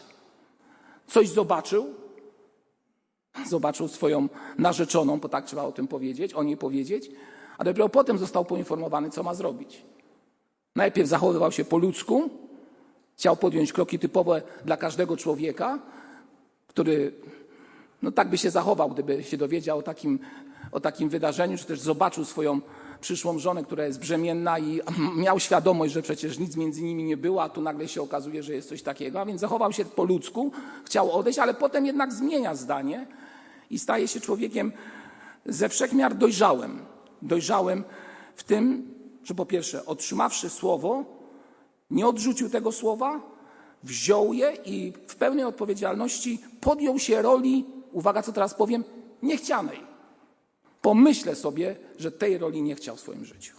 Coś 1.08 1.30
zobaczył, 1.30 1.94
zobaczył 3.48 3.88
swoją 3.88 4.30
narzeczoną, 4.58 5.20
bo 5.20 5.30
tak 5.30 5.46
trzeba 5.46 5.64
o 5.64 5.72
tym 5.72 5.88
powiedzieć, 5.88 6.34
o 6.34 6.44
niej 6.44 6.58
powiedzieć, 6.58 7.12
a 7.58 7.64
dopiero 7.64 7.90
potem 7.90 8.18
został 8.18 8.46
poinformowany, 8.46 9.10
co 9.10 9.24
ma 9.24 9.34
zrobić. 9.34 9.82
Najpierw 10.76 11.10
zachowywał 11.10 11.52
się 11.52 11.66
po 11.66 11.78
ludzku, 11.78 12.30
chciał 13.18 13.38
podjąć 13.38 13.74
kroki 13.74 14.00
typowe 14.00 14.42
dla 14.66 14.78
każdego 14.78 15.18
człowieka, 15.18 15.80
który 16.68 17.12
no 18.02 18.12
tak 18.12 18.30
by 18.30 18.38
się 18.38 18.52
zachował, 18.52 18.90
gdyby 18.90 19.24
się 19.24 19.38
dowiedział 19.38 19.78
o 19.78 19.82
takim, 19.82 20.20
o 20.72 20.80
takim 20.80 21.10
wydarzeniu, 21.10 21.58
czy 21.58 21.66
też 21.66 21.80
zobaczył 21.80 22.26
swoją 22.26 22.62
przyszłą 23.02 23.40
żonę, 23.40 23.64
która 23.64 23.86
jest 23.86 24.00
brzemienna 24.00 24.60
i 24.60 24.82
miał 25.26 25.40
świadomość, 25.40 25.94
że 25.94 26.02
przecież 26.02 26.40
nic 26.40 26.56
między 26.56 26.84
nimi 26.84 27.04
nie 27.04 27.18
było, 27.18 27.44
a 27.44 27.50
tu 27.50 27.62
nagle 27.62 27.88
się 27.88 28.02
okazuje, 28.02 28.44
że 28.44 28.54
jest 28.54 28.70
coś 28.70 28.82
takiego, 28.82 29.22
a 29.22 29.26
więc 29.26 29.42
zachował 29.42 29.72
się 29.72 29.86
po 29.86 30.04
ludzku, 30.04 30.52
chciał 30.86 31.12
odejść, 31.12 31.40
ale 31.40 31.54
potem 31.54 31.86
jednak 31.86 32.14
zmienia 32.14 32.56
zdanie 32.56 33.08
i 33.70 33.80
staje 33.80 34.08
się 34.08 34.20
człowiekiem 34.20 34.72
ze 35.46 35.70
wszechmiar 35.70 36.16
dojrzałym. 36.16 36.95
Dojrzałym 37.25 37.84
w 38.36 38.44
tym, 38.44 38.94
że 39.24 39.36
po 39.36 39.46
pierwsze, 39.46 39.86
otrzymawszy 39.86 40.50
słowo, 40.50 41.05
nie 41.91 42.08
odrzucił 42.08 42.50
tego 42.50 42.72
słowa, 42.72 43.22
wziął 43.84 44.34
je 44.34 44.58
i 44.65 44.94
w 45.08 45.15
pełnej 45.15 45.46
odpowiedzialności 45.46 46.39
podjął 46.62 47.00
się 47.00 47.22
roli, 47.22 47.65
uwaga, 47.91 48.24
co 48.24 48.32
teraz 48.32 48.53
powiem, 48.53 48.84
niechcianej. 49.24 49.79
Pomyślę 50.82 51.36
sobie, 51.36 51.75
że 52.00 52.12
tej 52.12 52.38
roli 52.38 52.62
nie 52.62 52.75
chciał 52.75 52.96
w 52.96 53.00
swoim 53.00 53.25
życiu. 53.25 53.55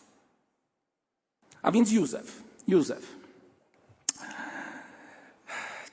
A 1.63 1.73
więc 1.73 1.93
Józef. 1.93 2.43
Józef. 2.69 3.17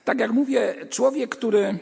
Tak 0.05 0.19
jak 0.19 0.31
mówię, 0.31 0.75
człowiek, 0.89 1.35
który 1.35 1.79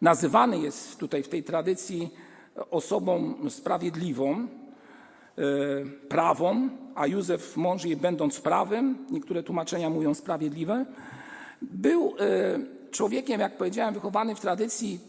nazywany 0.00 0.58
jest 0.58 0.98
tutaj 0.98 1.22
w 1.22 1.28
tej 1.28 1.42
tradycji 1.44 2.10
osobą 2.70 3.34
sprawiedliwą, 3.48 4.32
e, 4.32 4.46
prawą, 6.08 6.68
a 6.94 7.06
Józef 7.06 7.56
mąż 7.56 7.84
jej 7.84 7.96
będąc 7.96 8.40
prawym, 8.40 8.98
niektóre 9.10 9.42
tłumaczenia 9.42 9.90
mówią 9.90 10.14
sprawiedliwe, 10.14 10.86
był 11.62 12.14
e, 12.18 12.90
człowiekiem, 12.90 13.40
jak 13.40 13.56
powiedziałem, 13.56 13.94
wychowany 13.94 14.34
w 14.34 14.40
tradycji 14.40 15.00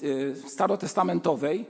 e, 0.43 0.49
starotestamentowej. 0.49 1.65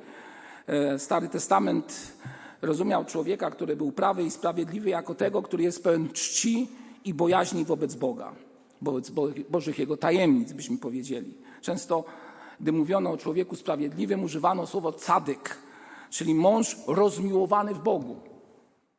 Stary 0.97 1.29
Testament 1.29 2.13
rozumiał 2.61 3.05
człowieka, 3.05 3.51
który 3.51 3.75
był 3.75 3.91
prawy 3.91 4.23
i 4.23 4.31
sprawiedliwy, 4.31 4.89
jako 4.89 5.15
tego, 5.15 5.41
który 5.41 5.63
jest 5.63 5.83
pełen 5.83 6.09
czci 6.09 6.67
i 7.05 7.13
bojaźni 7.13 7.65
wobec 7.65 7.95
Boga, 7.95 8.33
wobec 8.81 9.11
Bożych 9.49 9.79
Jego 9.79 9.97
tajemnic, 9.97 10.53
byśmy 10.53 10.77
powiedzieli. 10.77 11.33
Często 11.61 12.03
gdy 12.61 12.71
mówiono 12.71 13.11
o 13.11 13.17
człowieku 13.17 13.55
sprawiedliwym, 13.55 14.23
używano 14.23 14.67
słowo 14.67 14.93
cadyk, 14.93 15.57
czyli 16.09 16.35
mąż 16.35 16.77
rozmiłowany 16.87 17.73
w 17.73 17.79
Bogu. 17.79 18.15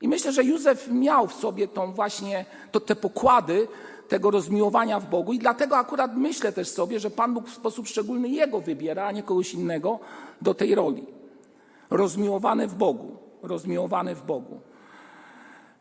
I 0.01 0.09
myślę, 0.09 0.33
że 0.33 0.45
Józef 0.45 0.89
miał 0.91 1.27
w 1.27 1.35
sobie 1.35 1.69
tą 1.69 1.93
właśnie, 1.93 2.45
to, 2.73 2.81
te 2.81 2.97
pokłady 2.97 3.69
tego 4.09 4.31
rozmiłowania 4.31 5.01
w 5.01 5.11
Bogu 5.11 5.33
i 5.33 5.39
dlatego 5.39 5.77
akurat 5.77 6.17
myślę 6.17 6.53
też 6.53 6.69
sobie, 6.69 7.01
że 7.01 7.11
Pan 7.11 7.35
Bóg 7.35 7.49
w 7.49 7.55
sposób 7.55 7.89
szczególny 7.89 8.29
jego 8.29 8.61
wybiera, 8.61 9.07
a 9.07 9.13
nie 9.13 9.23
kogoś 9.23 9.55
innego 9.55 9.99
do 10.43 10.55
tej 10.55 10.75
roli. 10.75 11.07
Rozmiłowany 11.91 12.69
w 12.69 12.75
Bogu, 12.75 13.17
rozmiłowany 13.43 14.15
w 14.15 14.23
Bogu. 14.23 14.61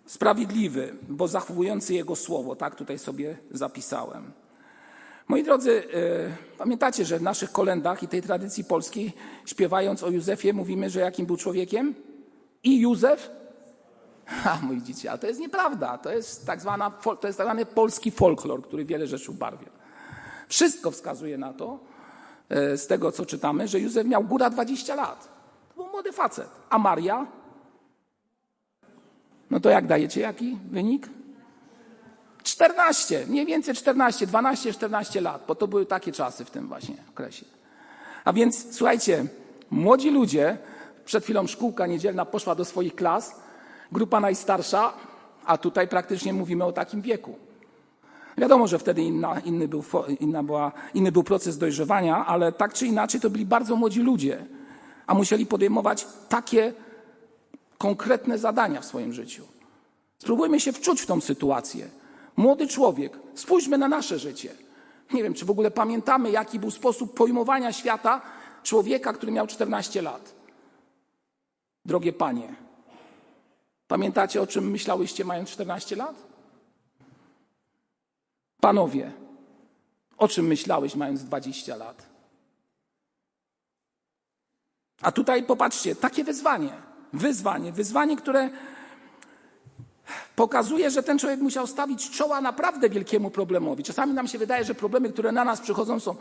Sprawiedliwy, 0.05 0.95
bo 1.09 1.27
zachowujący 1.27 1.93
Jego 1.93 2.15
słowo, 2.15 2.55
tak 2.55 2.75
tutaj 2.75 2.99
sobie 2.99 3.37
zapisałem. 3.51 4.31
Moi 5.31 5.43
drodzy, 5.43 5.83
e, 5.93 6.57
pamiętacie, 6.57 7.05
że 7.05 7.19
w 7.19 7.21
naszych 7.21 7.51
kolendach 7.51 8.03
i 8.03 8.07
tej 8.07 8.21
tradycji 8.21 8.63
polskiej, 8.63 9.13
śpiewając 9.45 10.03
o 10.03 10.09
Józefie, 10.09 10.53
mówimy, 10.53 10.89
że 10.89 10.99
jakim 10.99 11.25
był 11.25 11.37
człowiekiem? 11.37 11.95
I 12.63 12.79
Józef? 12.79 13.31
A, 14.45 14.59
dzieci, 14.83 15.07
ale 15.07 15.19
to 15.19 15.27
jest 15.27 15.39
nieprawda. 15.39 15.97
To 15.97 16.11
jest 16.11 16.45
tak, 16.45 16.61
zwana, 16.61 16.91
to 16.91 17.27
jest 17.27 17.37
tak 17.37 17.47
zwany 17.47 17.65
polski 17.65 18.11
folklor, 18.11 18.63
który 18.63 18.85
wiele 18.85 19.07
rzeczy 19.07 19.31
ubarwia. 19.31 19.69
Wszystko 20.47 20.91
wskazuje 20.91 21.37
na 21.37 21.53
to, 21.53 21.79
e, 22.49 22.77
z 22.77 22.87
tego 22.87 23.11
co 23.11 23.25
czytamy, 23.25 23.67
że 23.67 23.79
Józef 23.79 24.07
miał 24.07 24.23
góra 24.23 24.49
20 24.49 24.95
lat. 24.95 25.29
To 25.69 25.75
był 25.75 25.91
młody 25.91 26.11
facet. 26.11 26.49
A 26.69 26.77
Maria? 26.77 27.27
No 29.51 29.59
to 29.59 29.69
jak 29.69 29.87
dajecie, 29.87 30.21
jaki 30.21 30.57
wynik? 30.71 31.09
14, 32.51 33.25
mniej 33.27 33.45
więcej 33.45 33.75
14, 33.75 34.27
12, 34.27 34.73
14 34.73 35.21
lat, 35.21 35.43
bo 35.47 35.55
to 35.55 35.67
były 35.67 35.85
takie 35.85 36.11
czasy 36.11 36.45
w 36.45 36.51
tym 36.51 36.67
właśnie 36.67 36.95
okresie. 37.09 37.45
A 38.25 38.33
więc 38.33 38.75
słuchajcie, 38.75 39.25
młodzi 39.69 40.09
ludzie, 40.09 40.57
przed 41.05 41.23
chwilą 41.23 41.47
szkółka 41.47 41.87
niedzielna 41.87 42.25
poszła 42.25 42.55
do 42.55 42.65
swoich 42.65 42.95
klas, 42.95 43.35
grupa 43.91 44.19
najstarsza, 44.19 44.93
a 45.45 45.57
tutaj 45.57 45.87
praktycznie 45.87 46.33
mówimy 46.33 46.65
o 46.65 46.71
takim 46.71 47.01
wieku. 47.01 47.35
Wiadomo, 48.37 48.67
że 48.67 48.79
wtedy 48.79 49.01
inna, 49.01 49.39
inny, 49.39 49.67
był, 49.67 49.83
inna 50.19 50.43
była, 50.43 50.71
inny 50.93 51.11
był 51.11 51.23
proces 51.23 51.57
dojrzewania, 51.57 52.25
ale 52.25 52.51
tak 52.51 52.73
czy 52.73 52.87
inaczej 52.87 53.21
to 53.21 53.29
byli 53.29 53.45
bardzo 53.45 53.75
młodzi 53.75 54.01
ludzie, 54.01 54.45
a 55.07 55.13
musieli 55.13 55.45
podejmować 55.45 56.07
takie 56.29 56.73
konkretne 57.77 58.37
zadania 58.37 58.81
w 58.81 58.85
swoim 58.85 59.13
życiu. 59.13 59.43
Spróbujmy 60.19 60.59
się 60.59 60.73
wczuć 60.73 61.01
w 61.01 61.05
tą 61.05 61.21
sytuację. 61.21 62.00
Młody 62.37 62.67
człowiek, 62.67 63.19
spójrzmy 63.35 63.77
na 63.77 63.87
nasze 63.87 64.19
życie. 64.19 64.55
Nie 65.13 65.23
wiem, 65.23 65.33
czy 65.33 65.45
w 65.45 65.51
ogóle 65.51 65.71
pamiętamy, 65.71 66.31
jaki 66.31 66.59
był 66.59 66.71
sposób 66.71 67.13
pojmowania 67.13 67.73
świata 67.73 68.21
człowieka, 68.63 69.13
który 69.13 69.31
miał 69.31 69.47
14 69.47 70.01
lat. 70.01 70.35
Drogie 71.85 72.13
panie, 72.13 72.55
pamiętacie, 73.87 74.41
o 74.41 74.47
czym 74.47 74.71
myślałyście 74.71 75.25
mając 75.25 75.49
14 75.49 75.95
lat? 75.95 76.15
Panowie, 78.61 79.11
o 80.17 80.27
czym 80.27 80.47
myślałeś 80.47 80.95
mając 80.95 81.23
20 81.23 81.75
lat? 81.75 82.11
A 85.01 85.11
tutaj 85.11 85.43
popatrzcie, 85.43 85.95
takie 85.95 86.23
wyzwanie, 86.23 86.73
wyzwanie, 87.13 87.71
wyzwanie, 87.71 88.17
które 88.17 88.49
pokazuje, 90.35 90.91
że 90.91 91.03
ten 91.03 91.19
człowiek 91.19 91.39
musiał 91.39 91.67
stawić 91.67 92.09
czoła 92.09 92.41
naprawdę 92.41 92.89
wielkiemu 92.89 93.29
problemowi. 93.29 93.83
Czasami 93.83 94.13
nam 94.13 94.27
się 94.27 94.37
wydaje, 94.37 94.63
że 94.63 94.75
problemy, 94.75 95.09
które 95.09 95.31
na 95.31 95.43
nas 95.43 95.61
przychodzą, 95.61 95.99
są 95.99 96.15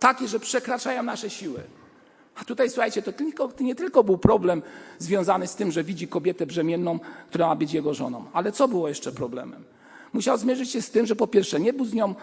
takie, 0.00 0.28
że 0.28 0.40
przekraczają 0.40 1.02
nasze 1.02 1.30
siły. 1.30 1.60
A 2.36 2.44
tutaj, 2.44 2.70
słuchajcie, 2.70 3.02
to, 3.02 3.12
tylko, 3.12 3.50
nie 3.60 3.74
tylko 3.74 4.04
był 4.04 4.18
problem 4.18 4.62
związany 4.98 5.46
z 5.46 5.54
tym, 5.54 5.72
że 5.72 5.84
widzi 5.84 6.08
kobietę 6.08 6.46
brzemienną, 6.46 6.98
która 7.28 7.46
ma 7.46 7.56
być 7.56 7.72
jego 7.72 7.94
żoną, 7.94 8.24
ale 8.32 8.52
co 8.52 8.68
było 8.68 8.88
jeszcze 8.88 9.12
problemem? 9.12 9.64
Musiał 10.12 10.38
zmierzyć 10.38 10.70
się 10.70 10.82
z 10.82 10.90
tym, 10.90 11.06
że 11.06 11.16
po 11.16 11.26
pierwsze 11.26 11.60
nie 11.60 11.72
był 11.72 11.84
z 11.84 11.94
nią 11.94 12.14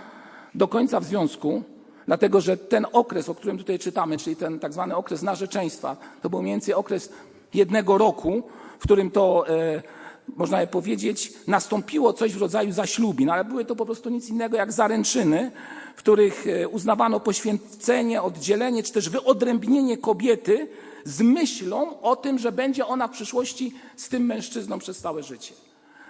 do 0.55 0.67
końca 0.67 0.99
w 0.99 1.03
związku, 1.03 1.63
dlatego 2.05 2.41
że 2.41 2.57
ten 2.57 2.85
okres, 2.91 3.29
o 3.29 3.35
którym 3.35 3.57
tutaj 3.57 3.79
czytamy, 3.79 4.17
czyli 4.17 4.35
ten 4.35 4.59
tak 4.59 4.73
zwany 4.73 4.95
okres 4.95 5.21
narzeczeństwa, 5.21 5.97
to 6.21 6.29
był 6.29 6.41
mniej 6.41 6.53
więcej 6.53 6.73
okres 6.73 7.09
jednego 7.53 7.97
roku, 7.97 8.43
w 8.79 8.83
którym 8.83 9.11
to 9.11 9.45
e, 9.49 9.83
można 10.27 10.57
by 10.57 10.67
powiedzieć, 10.67 11.33
nastąpiło 11.47 12.13
coś 12.13 12.33
w 12.33 12.41
rodzaju 12.41 12.71
zaślubin, 12.71 13.29
ale 13.29 13.45
były 13.45 13.65
to 13.65 13.75
po 13.75 13.85
prostu 13.85 14.09
nic 14.09 14.29
innego 14.29 14.57
jak 14.57 14.71
zaręczyny, 14.71 15.51
w 15.95 15.99
których 15.99 16.47
e, 16.47 16.67
uznawano 16.67 17.19
poświęcenie, 17.19 18.21
oddzielenie, 18.21 18.83
czy 18.83 18.93
też 18.93 19.09
wyodrębnienie 19.09 19.97
kobiety 19.97 20.67
z 21.03 21.21
myślą 21.21 22.01
o 22.01 22.15
tym, 22.15 22.39
że 22.39 22.51
będzie 22.51 22.85
ona 22.85 23.07
w 23.07 23.11
przyszłości 23.11 23.73
z 23.95 24.09
tym 24.09 24.25
mężczyzną 24.25 24.79
przez 24.79 24.99
całe 24.99 25.23
życie. 25.23 25.53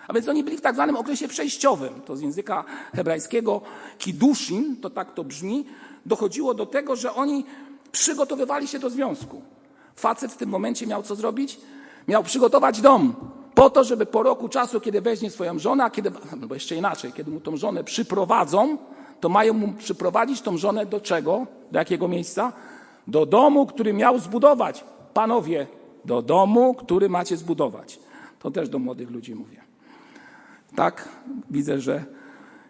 A 0.08 0.14
więc 0.14 0.28
oni 0.28 0.44
byli 0.44 0.58
w 0.58 0.62
tak 0.62 0.76
zwanym 0.76 0.96
okresie 0.96 1.28
przejściowym. 1.28 2.02
To 2.06 2.16
z 2.16 2.22
języka 2.22 2.64
hebrajskiego 2.96 3.62
kidushin, 3.98 4.76
to 4.76 4.90
tak 4.90 5.14
to 5.14 5.24
brzmi, 5.24 5.66
dochodziło 6.06 6.54
do 6.54 6.66
tego, 6.66 6.96
że 6.96 7.14
oni 7.14 7.46
przygotowywali 7.92 8.68
się 8.68 8.80
do 8.80 8.90
związku. 8.90 9.42
Facet 9.96 10.32
w 10.32 10.38
tym 10.38 10.50
momencie 10.50 10.88
miał 10.88 11.04
co 11.04 11.16
zrobić? 11.16 11.60
Miał 12.08 12.24
przygotować 12.24 12.82
dom, 12.82 13.16
po 13.56 13.70
to, 13.70 13.84
żeby 13.84 14.06
po 14.06 14.24
roku 14.24 14.50
czasu, 14.50 14.82
kiedy 14.82 15.02
weźmie 15.02 15.30
swoją 15.30 15.60
żonę, 15.60 15.84
a 15.84 15.90
kiedy, 15.90 16.12
albo 16.42 16.54
jeszcze 16.54 16.76
inaczej, 16.76 17.14
kiedy 17.14 17.32
mu 17.32 17.40
tą 17.40 17.58
żonę 17.58 17.84
przyprowadzą, 17.84 18.78
to 19.20 19.30
mają 19.30 19.54
mu 19.54 19.74
przyprowadzić 19.74 20.42
tą 20.42 20.58
żonę 20.58 20.86
do 20.86 21.00
czego? 21.00 21.48
Do 21.72 21.80
jakiego 21.80 22.08
miejsca? 22.08 22.54
Do 23.08 23.26
domu, 23.26 23.66
który 23.66 23.94
miał 23.94 24.20
zbudować. 24.20 24.84
Panowie, 25.14 25.68
do 26.06 26.22
domu, 26.22 26.74
który 26.74 27.10
macie 27.10 27.38
zbudować. 27.38 28.00
To 28.40 28.52
też 28.52 28.70
do 28.70 28.80
młodych 28.80 29.12
ludzi 29.12 29.36
mówię. 29.36 29.62
Tak, 30.76 31.10
widzę, 31.50 31.80
że 31.80 32.04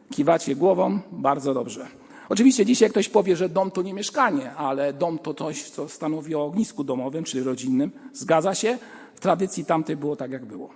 kiwacie 0.09 0.55
głową. 0.55 0.99
Bardzo 1.11 1.53
dobrze. 1.53 1.87
Oczywiście 2.29 2.65
dzisiaj 2.65 2.89
ktoś 2.89 3.09
powie, 3.09 3.35
że 3.35 3.49
dom 3.49 3.71
to 3.71 3.81
nie 3.81 3.93
mieszkanie, 3.93 4.53
ale 4.55 4.93
dom 4.93 5.19
to 5.19 5.33
coś, 5.33 5.69
co 5.69 5.89
stanowi 5.89 6.35
o 6.35 6.45
ognisku 6.45 6.83
domowym, 6.83 7.23
czyli 7.23 7.43
rodzinnym. 7.43 7.91
Zgadza 8.13 8.55
się? 8.55 8.77
Tradycji 9.19 9.65
tamtej 9.65 9.97
było 9.97 10.15
tak, 10.15 10.31
jak 10.31 10.45
było. 10.45 10.69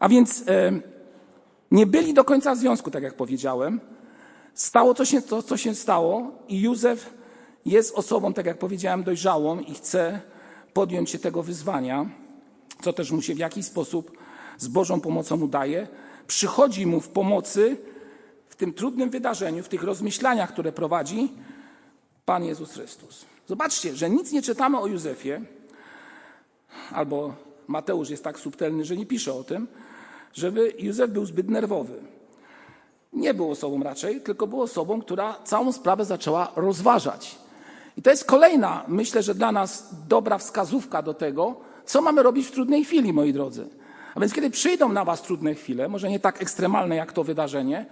A 0.00 0.08
więc 0.08 0.44
e, 0.48 0.72
nie 1.70 1.86
byli 1.86 2.14
do 2.14 2.24
końca 2.24 2.54
w 2.54 2.58
związku, 2.58 2.90
tak 2.90 3.02
jak 3.02 3.14
powiedziałem. 3.14 3.80
Stało 4.54 4.94
to 4.94 5.04
się, 5.04 5.22
to, 5.22 5.42
co 5.42 5.56
się 5.56 5.74
stało 5.74 6.32
i 6.48 6.60
Józef 6.60 7.14
jest 7.66 7.94
osobą, 7.94 8.32
tak 8.32 8.46
jak 8.46 8.58
powiedziałem, 8.58 9.02
dojrzałą 9.02 9.60
i 9.60 9.74
chce 9.74 10.20
podjąć 10.72 11.10
się 11.10 11.18
tego 11.18 11.42
wyzwania, 11.42 12.06
co 12.82 12.92
też 12.92 13.10
mu 13.10 13.22
się 13.22 13.34
w 13.34 13.38
jakiś 13.38 13.66
sposób 13.66 14.18
z 14.58 14.68
Bożą 14.68 15.00
pomocą 15.00 15.40
udaje. 15.40 15.88
Przychodzi 16.26 16.86
mu 16.86 17.00
w 17.00 17.08
pomocy 17.08 17.76
w 18.48 18.56
tym 18.56 18.72
trudnym 18.72 19.10
wydarzeniu, 19.10 19.62
w 19.62 19.68
tych 19.68 19.82
rozmyślaniach, 19.82 20.52
które 20.52 20.72
prowadzi 20.72 21.32
Pan 22.24 22.44
Jezus 22.44 22.72
Chrystus. 22.72 23.24
Zobaczcie, 23.46 23.96
że 23.96 24.10
nic 24.10 24.32
nie 24.32 24.42
czytamy 24.42 24.78
o 24.78 24.86
Józefie, 24.86 25.32
albo 26.92 27.34
Mateusz 27.68 28.10
jest 28.10 28.24
tak 28.24 28.38
subtelny, 28.38 28.84
że 28.84 28.96
nie 28.96 29.06
pisze 29.06 29.34
o 29.34 29.44
tym, 29.44 29.66
żeby 30.34 30.72
Józef 30.78 31.10
był 31.10 31.26
zbyt 31.26 31.48
nerwowy. 31.50 31.94
Nie 33.12 33.34
był 33.34 33.50
osobą 33.50 33.82
raczej, 33.82 34.20
tylko 34.20 34.46
był 34.46 34.62
osobą, 34.62 35.00
która 35.00 35.36
całą 35.44 35.72
sprawę 35.72 36.04
zaczęła 36.04 36.52
rozważać. 36.56 37.38
I 37.96 38.02
to 38.02 38.10
jest 38.10 38.24
kolejna, 38.24 38.84
myślę, 38.88 39.22
że 39.22 39.34
dla 39.34 39.52
nas 39.52 39.94
dobra 40.08 40.38
wskazówka 40.38 41.02
do 41.02 41.14
tego, 41.14 41.56
co 41.84 42.02
mamy 42.02 42.22
robić 42.22 42.46
w 42.46 42.50
trudnej 42.50 42.84
chwili, 42.84 43.12
moi 43.12 43.32
drodzy. 43.32 43.68
A 44.14 44.20
więc 44.20 44.32
kiedy 44.32 44.50
przyjdą 44.50 44.88
na 44.88 45.04
Was 45.04 45.22
trudne 45.22 45.54
chwile, 45.54 45.88
może 45.88 46.10
nie 46.10 46.20
tak 46.20 46.42
ekstremalne 46.42 46.96
jak 46.96 47.12
to 47.12 47.24
wydarzenie, 47.24 47.86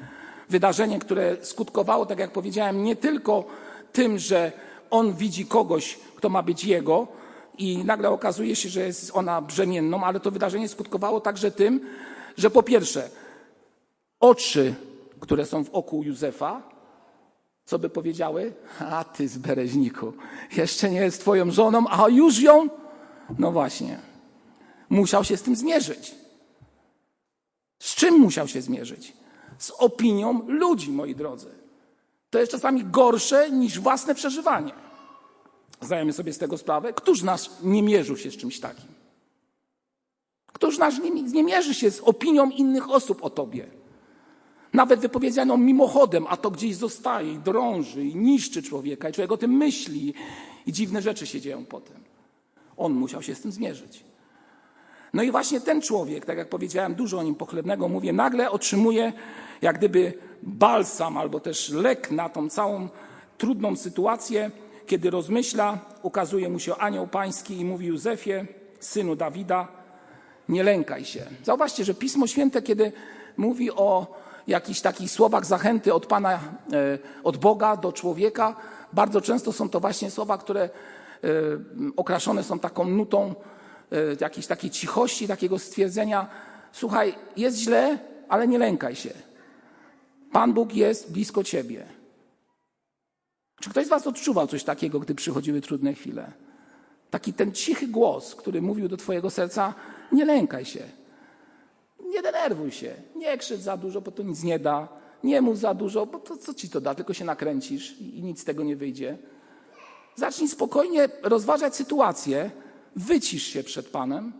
wydarzenie, 0.48 0.98
które 0.98 1.36
skutkowało, 1.40 2.06
tak 2.06 2.18
jak 2.18 2.30
powiedziałem, 2.30 2.82
nie 2.82 2.96
tylko 2.96 3.44
tym, 3.92 4.18
że 4.18 4.52
on 4.90 5.14
widzi 5.14 5.46
kogoś, 5.46 5.98
kto 6.16 6.28
ma 6.28 6.42
być 6.42 6.64
jego, 6.64 7.08
i 7.58 7.84
nagle 7.84 8.10
okazuje 8.10 8.56
się, 8.56 8.68
że 8.68 8.80
jest 8.80 9.10
ona 9.14 9.42
brzemienną, 9.42 10.04
ale 10.04 10.20
to 10.20 10.30
wydarzenie 10.30 10.68
skutkowało 10.68 11.20
także 11.20 11.50
tym, 11.50 11.80
że 12.36 12.50
po 12.50 12.62
pierwsze, 12.62 13.10
oczy, 14.20 14.74
które 15.20 15.46
są 15.46 15.64
w 15.64 15.70
oku 15.70 16.02
Józefa, 16.02 16.62
co 17.64 17.78
by 17.78 17.88
powiedziały? 17.88 18.52
A 18.78 19.04
ty 19.04 19.28
z 19.28 19.38
bereźniku, 19.38 20.12
jeszcze 20.56 20.90
nie 20.90 21.00
jest 21.00 21.20
twoją 21.20 21.50
żoną, 21.50 21.84
a 21.90 22.08
już 22.08 22.40
ją? 22.40 22.68
No 23.38 23.52
właśnie. 23.52 23.98
Musiał 24.88 25.24
się 25.24 25.36
z 25.36 25.42
tym 25.42 25.56
zmierzyć. 25.56 26.14
Z 27.78 27.94
czym 27.94 28.14
musiał 28.14 28.48
się 28.48 28.62
zmierzyć? 28.62 29.12
Z 29.58 29.70
opinią 29.70 30.48
ludzi, 30.48 30.90
moi 30.90 31.14
drodzy. 31.14 31.50
To 32.30 32.38
jest 32.38 32.52
czasami 32.52 32.84
gorsze 32.84 33.50
niż 33.50 33.80
własne 33.80 34.14
przeżywanie. 34.14 34.72
Zdajemy 35.80 36.12
sobie 36.12 36.32
z 36.32 36.38
tego 36.38 36.58
sprawę? 36.58 36.92
Któż 36.92 37.22
nas 37.22 37.50
nie 37.62 37.82
mierzył 37.82 38.16
się 38.16 38.30
z 38.30 38.36
czymś 38.36 38.60
takim? 38.60 38.88
Któż 40.52 40.78
nas 40.78 40.98
nie, 40.98 41.10
nie 41.10 41.44
mierzy 41.44 41.74
się 41.74 41.90
z 41.90 42.00
opinią 42.00 42.50
innych 42.50 42.90
osób 42.90 43.24
o 43.24 43.30
tobie? 43.30 43.66
Nawet 44.72 45.00
wypowiedzianą 45.00 45.56
mimochodem, 45.56 46.26
a 46.28 46.36
to 46.36 46.50
gdzieś 46.50 46.76
zostaje 46.76 47.32
i 47.32 47.38
drąży 47.38 48.04
i 48.04 48.16
niszczy 48.16 48.62
człowieka 48.62 49.08
i 49.08 49.12
człowiek 49.12 49.32
o 49.32 49.36
tym 49.36 49.50
myśli 49.50 50.14
i 50.66 50.72
dziwne 50.72 51.02
rzeczy 51.02 51.26
się 51.26 51.40
dzieją 51.40 51.64
potem. 51.64 51.96
On 52.76 52.92
musiał 52.92 53.22
się 53.22 53.34
z 53.34 53.40
tym 53.40 53.52
zmierzyć. 53.52 54.04
No 55.14 55.22
i 55.22 55.30
właśnie 55.30 55.60
ten 55.60 55.82
człowiek, 55.82 56.24
tak 56.24 56.38
jak 56.38 56.48
powiedziałem, 56.48 56.94
dużo 56.94 57.18
o 57.18 57.22
nim 57.22 57.34
pochlebnego 57.34 57.88
mówię, 57.88 58.12
nagle 58.12 58.50
otrzymuje 58.50 59.12
jak 59.62 59.78
gdyby 59.78 60.12
balsam 60.42 61.16
albo 61.16 61.40
też 61.40 61.68
lek 61.68 62.10
na 62.10 62.28
tą 62.28 62.48
całą 62.48 62.88
trudną 63.38 63.76
sytuację, 63.76 64.50
kiedy 64.86 65.10
rozmyśla, 65.10 65.78
ukazuje 66.02 66.48
mu 66.48 66.58
się 66.58 66.76
anioł 66.76 67.06
pański 67.06 67.60
i 67.60 67.64
mówi 67.64 67.86
Józefie, 67.86 68.46
synu 68.80 69.16
Dawida, 69.16 69.68
nie 70.48 70.62
lękaj 70.62 71.04
się. 71.04 71.26
Zauważcie, 71.44 71.84
że 71.84 71.94
Pismo 71.94 72.26
Święte, 72.26 72.62
kiedy 72.62 72.92
mówi 73.36 73.70
o 73.70 74.06
jakichś 74.46 74.80
takich 74.80 75.10
słowach 75.10 75.46
zachęty 75.46 75.94
od 75.94 76.06
Pana, 76.06 76.34
e, 76.34 76.38
od 77.24 77.36
Boga 77.36 77.76
do 77.76 77.92
człowieka, 77.92 78.56
bardzo 78.92 79.20
często 79.20 79.52
są 79.52 79.68
to 79.68 79.80
właśnie 79.80 80.10
słowa, 80.10 80.38
które 80.38 80.62
e, 80.62 80.68
okraszone 81.96 82.42
są 82.42 82.58
taką 82.58 82.84
nutą 82.84 83.34
e, 83.92 83.96
jakiejś 84.20 84.46
takiej 84.46 84.70
cichości, 84.70 85.28
takiego 85.28 85.58
stwierdzenia, 85.58 86.26
słuchaj, 86.72 87.14
jest 87.36 87.56
źle, 87.58 87.98
ale 88.28 88.48
nie 88.48 88.58
lękaj 88.58 88.96
się. 88.96 89.10
Pan 90.32 90.52
Bóg 90.52 90.74
jest 90.74 91.12
blisko 91.12 91.44
ciebie. 91.44 91.95
Czy 93.60 93.70
ktoś 93.70 93.86
z 93.86 93.88
Was 93.88 94.06
odczuwał 94.06 94.46
coś 94.46 94.64
takiego, 94.64 95.00
gdy 95.00 95.14
przychodziły 95.14 95.60
trudne 95.60 95.94
chwile? 95.94 96.32
Taki 97.10 97.32
ten 97.32 97.52
cichy 97.52 97.88
głos, 97.88 98.34
który 98.34 98.62
mówił 98.62 98.88
do 98.88 98.96
Twojego 98.96 99.30
serca: 99.30 99.74
Nie 100.12 100.24
lękaj 100.24 100.64
się, 100.64 100.84
nie 102.08 102.22
denerwuj 102.22 102.70
się, 102.70 102.94
nie 103.16 103.38
krzycz 103.38 103.60
za 103.60 103.76
dużo, 103.76 104.00
bo 104.00 104.10
to 104.10 104.22
nic 104.22 104.42
nie 104.42 104.58
da, 104.58 104.88
nie 105.24 105.40
mów 105.40 105.58
za 105.58 105.74
dużo, 105.74 106.06
bo 106.06 106.18
to 106.18 106.36
co 106.36 106.54
ci 106.54 106.70
to 106.70 106.80
da, 106.80 106.94
tylko 106.94 107.14
się 107.14 107.24
nakręcisz 107.24 108.00
i, 108.00 108.22
nic 108.22 108.40
z 108.40 108.44
tego 108.44 108.64
nie 108.64 108.76
wyjdzie. 108.76 109.18
Zacznij 110.16 110.48
spokojnie 110.48 111.08
rozważać 111.22 111.76
sytuację, 111.76 112.50
wycisz 112.96 113.42
się 113.42 113.62
przed 113.62 113.88
Panem 113.88 114.32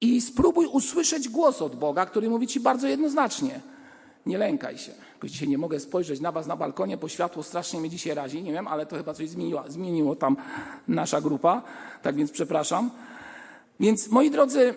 i 0.00 0.20
spróbuj 0.20 0.66
usłyszeć 0.66 1.28
głos 1.28 1.62
od 1.62 1.76
Boga, 1.76 2.06
który 2.06 2.30
mówi 2.30 2.46
Ci 2.46 2.60
bardzo 2.60 2.88
jednoznacznie: 2.88 3.60
Nie 4.26 4.38
lękaj 4.38 4.78
się. 4.78 4.92
Dzisiaj 5.24 5.48
nie 5.48 5.58
mogę 5.58 5.80
spojrzeć 5.80 6.20
na 6.20 6.32
was 6.32 6.46
na 6.46 6.56
balkonie, 6.56 6.96
bo 6.96 7.08
światło 7.08 7.42
strasznie 7.42 7.80
mnie 7.80 7.90
dzisiaj 7.90 8.14
razi. 8.14 8.42
Nie 8.42 8.52
wiem, 8.52 8.68
ale 8.68 8.86
to 8.86 8.96
chyba 8.96 9.14
coś 9.14 9.28
zmieniło, 9.28 9.64
zmieniło 9.68 10.16
tam 10.16 10.36
nasza 10.88 11.20
grupa. 11.20 11.62
Tak 12.02 12.16
więc 12.16 12.30
przepraszam. 12.30 12.90
Więc 13.80 14.08
moi 14.08 14.30
drodzy, 14.30 14.74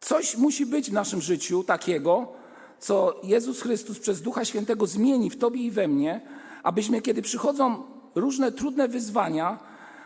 coś 0.00 0.36
musi 0.36 0.66
być 0.66 0.90
w 0.90 0.92
naszym 0.92 1.20
życiu 1.20 1.64
takiego, 1.64 2.32
co 2.78 3.20
Jezus 3.22 3.62
Chrystus 3.62 3.98
przez 3.98 4.22
Ducha 4.22 4.44
Świętego 4.44 4.86
zmieni 4.86 5.30
w 5.30 5.38
tobie 5.38 5.60
i 5.60 5.70
we 5.70 5.88
mnie, 5.88 6.20
abyśmy, 6.62 7.02
kiedy 7.02 7.22
przychodzą 7.22 7.82
różne 8.14 8.52
trudne 8.52 8.88
wyzwania, 8.88 9.58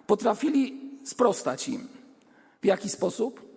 potrafili 0.06 0.80
sprostać 1.04 1.68
im. 1.68 1.88
W 2.62 2.66
jaki 2.66 2.88
sposób? 2.88 3.50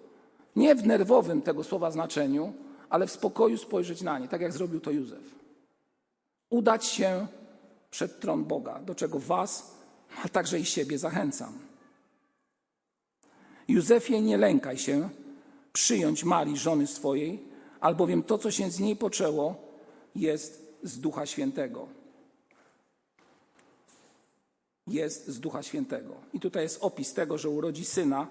Nie 0.55 0.75
w 0.75 0.87
nerwowym 0.87 1.41
tego 1.41 1.63
słowa 1.63 1.91
znaczeniu, 1.91 2.53
ale 2.93 3.07
w 3.07 3.11
spokoju 3.11 3.57
spojrzeć 3.57 4.01
na 4.01 4.19
nie, 4.19 4.27
tak 4.27 4.41
jak 4.41 4.53
zrobił 4.53 4.79
to 4.79 4.91
Józef. 4.91 5.35
Udać 6.49 6.85
się 6.85 7.27
przed 7.91 8.19
tron 8.19 8.43
Boga, 8.43 8.79
do 8.79 8.95
czego 8.95 9.19
Was, 9.19 9.77
a 10.23 10.29
także 10.29 10.59
i 10.59 10.65
siebie 10.65 10.97
zachęcam. 10.97 11.53
Józefie, 13.67 14.21
nie 14.21 14.37
lękaj 14.37 14.77
się 14.77 15.09
przyjąć 15.73 16.23
Marii, 16.23 16.57
żony 16.57 16.87
swojej, 16.87 17.43
albowiem 17.79 18.23
to, 18.23 18.37
co 18.37 18.51
się 18.51 18.71
z 18.71 18.79
niej 18.79 18.95
poczęło, 18.95 19.55
jest 20.15 20.77
z 20.83 20.99
Ducha 20.99 21.25
Świętego. 21.25 21.87
Jest 24.87 25.27
z 25.27 25.39
Ducha 25.39 25.63
Świętego. 25.63 26.15
I 26.33 26.39
tutaj 26.39 26.63
jest 26.63 26.83
opis 26.83 27.13
tego, 27.13 27.37
że 27.37 27.49
urodzi 27.49 27.85
syna, 27.85 28.27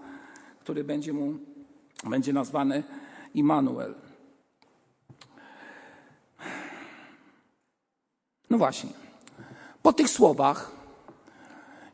który 0.61 0.85
będzie 0.85 1.13
mu 1.13 1.35
będzie 2.05 2.33
nazwany 2.33 2.83
Immanuel. 3.35 3.95
No 8.53 8.59
właśnie. 8.59 8.91
Po 9.83 9.93
tych 9.93 10.11
słowach 10.11 10.73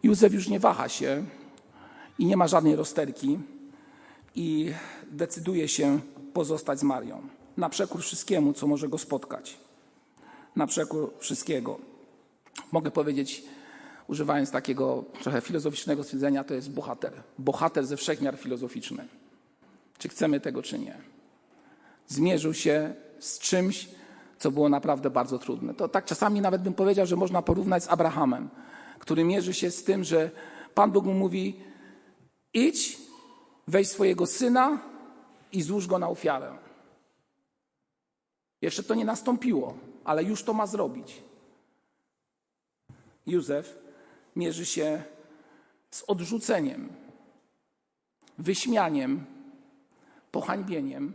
Józef 0.02 0.34
już 0.34 0.48
nie 0.48 0.60
waha 0.60 0.88
się 0.88 1.24
i 2.18 2.26
nie 2.26 2.36
ma 2.36 2.48
żadnej 2.48 2.76
rozterki 2.76 3.38
i 4.34 4.72
decyduje 5.10 5.68
się 5.68 6.00
pozostać 6.32 6.78
z 6.78 6.82
Marią. 6.82 7.22
Na 7.56 7.68
przekór 7.68 8.02
wszystkiemu, 8.02 8.52
co 8.52 8.66
może 8.66 8.88
go 8.88 8.98
spotkać. 8.98 9.58
Na 10.56 10.66
przekór 10.66 11.12
wszystkiego. 11.18 11.78
Mogę 12.72 12.90
powiedzieć, 12.90 13.44
używając 14.08 14.50
takiego 14.50 15.04
trochę 15.22 15.40
filozoficznego 15.40 16.04
stwierdzenia, 16.04 16.44
to 16.44 16.54
jest 16.54 16.70
bohater. 16.70 17.12
Bohater 17.38 17.86
ze 17.86 17.96
wszechmiar 17.96 18.38
filozoficzny. 18.38 19.08
Czy 19.98 20.08
chcemy 20.08 20.40
tego, 20.40 20.62
czy 20.62 20.78
nie. 20.78 20.96
Zmierzył 22.06 22.54
się 22.54 22.94
z 23.18 23.38
czymś, 23.38 23.88
co 24.38 24.50
było 24.50 24.68
naprawdę 24.68 25.10
bardzo 25.10 25.38
trudne. 25.38 25.74
To 25.74 25.88
tak 25.88 26.04
czasami 26.04 26.40
nawet 26.40 26.62
bym 26.62 26.74
powiedział, 26.74 27.06
że 27.06 27.16
można 27.16 27.42
porównać 27.42 27.84
z 27.84 27.88
Abrahamem, 27.88 28.48
który 28.98 29.24
mierzy 29.24 29.54
się 29.54 29.70
z 29.70 29.84
tym, 29.84 30.04
że 30.04 30.30
Pan 30.74 30.90
Bóg 30.90 31.04
mu 31.04 31.14
mówi: 31.14 31.60
idź, 32.54 32.98
weź 33.68 33.88
swojego 33.88 34.26
syna 34.26 34.78
i 35.52 35.62
złóż 35.62 35.86
go 35.86 35.98
na 35.98 36.08
ofiarę. 36.08 36.58
Jeszcze 38.62 38.82
to 38.82 38.94
nie 38.94 39.04
nastąpiło, 39.04 39.74
ale 40.04 40.24
już 40.24 40.42
to 40.42 40.52
ma 40.52 40.66
zrobić. 40.66 41.22
Józef 43.26 43.78
mierzy 44.36 44.66
się 44.66 45.02
z 45.90 46.04
odrzuceniem, 46.06 46.88
wyśmianiem, 48.38 49.24
pohańbieniem, 50.32 51.14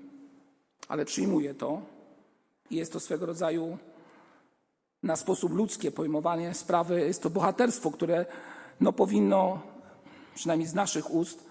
ale 0.88 1.05
przyjmuje 1.05 1.53
to 1.53 1.92
jest 2.71 2.93
to 2.93 2.99
swego 2.99 3.26
rodzaju 3.26 3.78
na 5.04 5.15
sposób 5.15 5.54
ludzki 5.54 5.91
pojmowanie 5.91 6.54
sprawy, 6.54 6.99
jest 6.99 7.23
to 7.23 7.30
bohaterstwo, 7.30 7.91
które 7.91 8.26
no, 8.82 8.93
powinno, 8.93 9.62
przynajmniej 10.36 10.67
z 10.67 10.73
naszych 10.73 11.13
ust, 11.13 11.45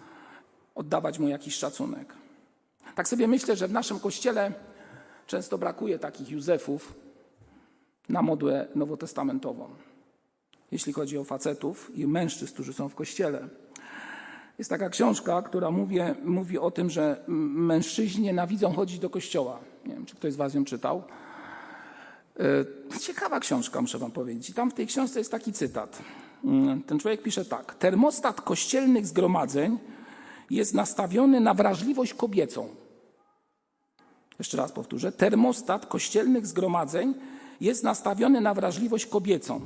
oddawać 0.75 1.18
mu 1.18 1.29
jakiś 1.29 1.55
szacunek. 1.55 2.14
Tak 2.94 3.09
sobie 3.09 3.29
myślę, 3.29 3.57
że 3.57 3.68
w 3.68 3.72
naszym 3.72 4.01
kościele 4.01 4.53
często 5.27 5.59
brakuje 5.59 5.98
takich 5.98 6.31
Józefów 6.31 6.94
na 8.09 8.22
modłę 8.22 8.68
nowotestamentową, 8.75 9.68
jeśli 10.70 10.92
chodzi 10.92 11.18
o 11.18 11.25
facetów 11.25 11.90
i 11.94 12.07
mężczyzn, 12.07 12.55
którzy 12.55 12.72
są 12.72 12.88
w 12.88 12.94
kościele. 12.94 13.48
Jest 14.59 14.70
taka 14.70 14.88
książka, 14.88 15.42
która 15.42 15.70
mówi, 15.70 15.98
mówi 16.25 16.59
o 16.59 16.70
tym, 16.70 16.90
że 16.90 17.25
mężczyźni 17.29 18.25
nienawidzą 18.25 18.72
chodzić 18.72 18.98
do 18.98 19.11
kościoła. 19.11 19.71
Nie 19.87 19.95
wiem, 19.95 20.07
czy 20.07 20.16
ktoś 20.16 20.33
z 20.33 20.37
Was 20.37 20.55
ją 20.55 20.64
czytał. 20.64 21.03
E, 22.95 22.99
ciekawa 22.99 23.40
książka, 23.40 23.81
muszę 23.81 23.99
Wam 23.99 24.11
powiedzieć. 24.11 24.51
I 24.51 24.55
tam 24.55 24.71
w 24.71 24.75
tej 24.75 24.87
książce 24.87 25.18
jest 25.18 25.31
taki 25.31 25.53
cytat. 25.53 26.03
Mm, 26.45 26.83
ten 26.83 26.99
człowiek 26.99 27.23
pisze 27.23 27.45
tak. 27.45 27.75
Termostat 27.75 28.40
kościelnych 28.40 29.07
zgromadzeń 29.07 29.79
jest 30.51 30.75
nastawiony 30.75 31.40
na 31.40 31.55
wrażliwość 31.55 32.14
kobiecą. 32.14 32.68
Jeszcze 34.38 34.57
raz 34.57 34.73
powtórzę. 34.73 35.12
Termostat 35.12 35.87
kościelnych 35.87 36.47
zgromadzeń 36.47 37.14
jest 37.61 37.85
nastawiony 37.85 38.40
na 38.40 38.55
wrażliwość 38.55 39.07
kobiecą. 39.07 39.61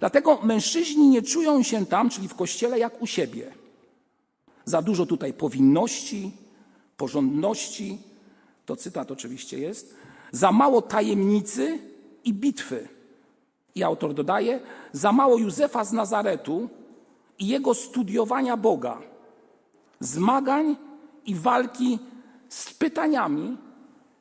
Dlatego 0.00 0.38
mężczyźni 0.42 1.08
nie 1.08 1.22
czują 1.22 1.62
się 1.62 1.86
tam, 1.86 2.10
czyli 2.10 2.28
w 2.28 2.34
kościele, 2.34 2.78
jak 2.78 3.02
u 3.02 3.06
siebie. 3.06 3.52
Za 4.64 4.82
dużo 4.82 5.06
tutaj 5.06 5.32
powinności, 5.32 6.32
porządności, 6.96 7.98
to 8.68 8.76
cytat 8.76 9.10
oczywiście 9.10 9.58
jest, 9.58 9.96
za 10.32 10.52
mało 10.52 10.82
tajemnicy 10.82 11.78
i 12.24 12.34
bitwy. 12.34 12.88
I 13.74 13.82
autor 13.82 14.14
dodaje, 14.14 14.60
za 14.92 15.12
mało 15.12 15.38
Józefa 15.38 15.84
z 15.84 15.92
Nazaretu 15.92 16.68
i 17.38 17.46
jego 17.46 17.74
studiowania 17.74 18.56
Boga, 18.56 18.98
zmagań 20.00 20.76
i 21.26 21.34
walki 21.34 21.98
z 22.48 22.74
pytaniami 22.74 23.56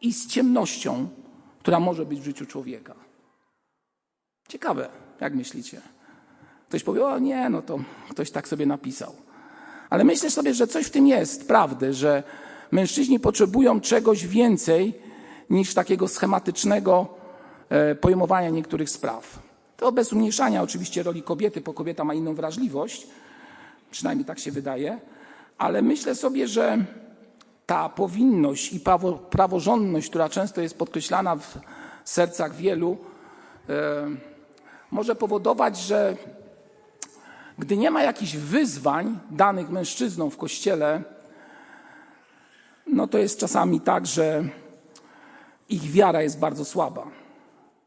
i 0.02 0.14
z 0.14 0.28
ciemnością, 0.28 1.10
która 1.60 1.80
może 1.80 2.06
być 2.06 2.20
w 2.20 2.26
życiu 2.26 2.46
człowieka. 2.46 2.96
Ciekawe, 4.48 4.90
jak 5.20 5.36
myślicie? 5.36 5.82
Ktoś 6.70 6.84
powie, 6.84 7.06
o 7.06 7.20
nie, 7.20 7.50
no 7.50 7.62
to 7.62 7.80
ktoś 8.10 8.32
tak 8.32 8.48
sobie 8.48 8.66
napisał. 8.66 9.14
Ale 9.90 10.04
myślę 10.04 10.30
sobie, 10.30 10.54
że 10.54 10.68
coś 10.68 10.86
w 10.86 10.90
tym 10.90 11.08
jest, 11.08 11.48
prawdy, 11.48 11.94
że 11.94 12.24
mężczyźni 12.72 13.20
potrzebują 13.20 13.82
czegoś 13.82 14.28
więcej 14.28 14.94
niż 15.50 15.74
takiego 15.74 16.08
schematycznego 16.08 17.08
e, 17.70 17.96
pojmowania 17.96 18.50
niektórych 18.50 18.90
spraw. 18.90 19.40
To 19.78 19.92
bez 19.92 20.14
umniejszania 20.14 20.62
oczywiście 20.62 21.04
roli 21.04 21.24
kobiety, 21.24 21.62
bo 21.62 21.74
kobieta 21.74 22.04
ma 22.04 22.14
inną 22.14 22.36
wrażliwość, 22.36 23.08
przynajmniej 23.92 24.26
tak 24.26 24.40
się 24.40 24.52
wydaje, 24.52 25.00
ale 25.58 25.82
myślę 25.82 26.16
sobie, 26.16 26.48
że 26.48 26.86
ta 27.66 27.90
powinność 27.90 28.74
i 28.74 28.80
prawo, 28.80 29.14
praworządność, 29.14 30.10
która 30.10 30.30
często 30.30 30.62
jest 30.62 30.78
podkreślana 30.78 31.36
w 31.36 31.60
sercach 32.04 32.56
wielu, 32.56 32.98
e, 33.70 34.08
może 34.92 35.16
powodować, 35.16 35.78
że 35.78 36.16
gdy 37.58 37.78
nie 37.78 37.92
ma 37.92 38.04
jakichś 38.04 38.36
wyzwań 38.36 39.20
danych 39.32 39.70
mężczyznom 39.70 40.32
w 40.32 40.38
kościele, 40.38 41.04
no 42.88 43.08
to 43.08 43.18
jest 43.18 43.40
czasami 43.40 43.82
tak, 43.82 44.06
że 44.06 44.50
ich 45.70 45.92
wiara 45.92 46.22
jest 46.22 46.40
bardzo 46.40 46.66
słaba. 46.66 47.08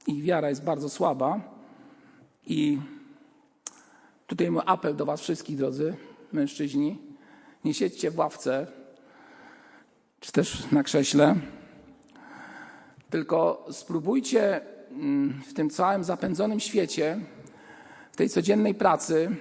Ich 0.06 0.22
wiara 0.24 0.48
jest 0.48 0.64
bardzo 0.64 0.88
słaba 0.88 1.40
i 2.46 2.78
tutaj 4.26 4.50
mój 4.50 4.62
apel 4.66 4.96
do 4.96 5.06
Was 5.06 5.20
wszystkich, 5.20 5.56
drodzy 5.56 5.96
mężczyźni, 6.32 6.98
nie 7.64 7.74
siedźcie 7.74 8.10
w 8.10 8.18
ławce 8.18 8.66
czy 10.20 10.32
też 10.32 10.70
na 10.72 10.82
krześle, 10.82 11.36
tylko 13.10 13.66
spróbujcie 13.70 14.60
mm, 14.90 15.42
w 15.46 15.54
tym 15.54 15.70
całym 15.70 16.04
zapędzonym 16.04 16.60
świecie, 16.60 17.20
w 18.12 18.16
tej 18.16 18.28
codziennej 18.28 18.74
pracy, 18.74 19.36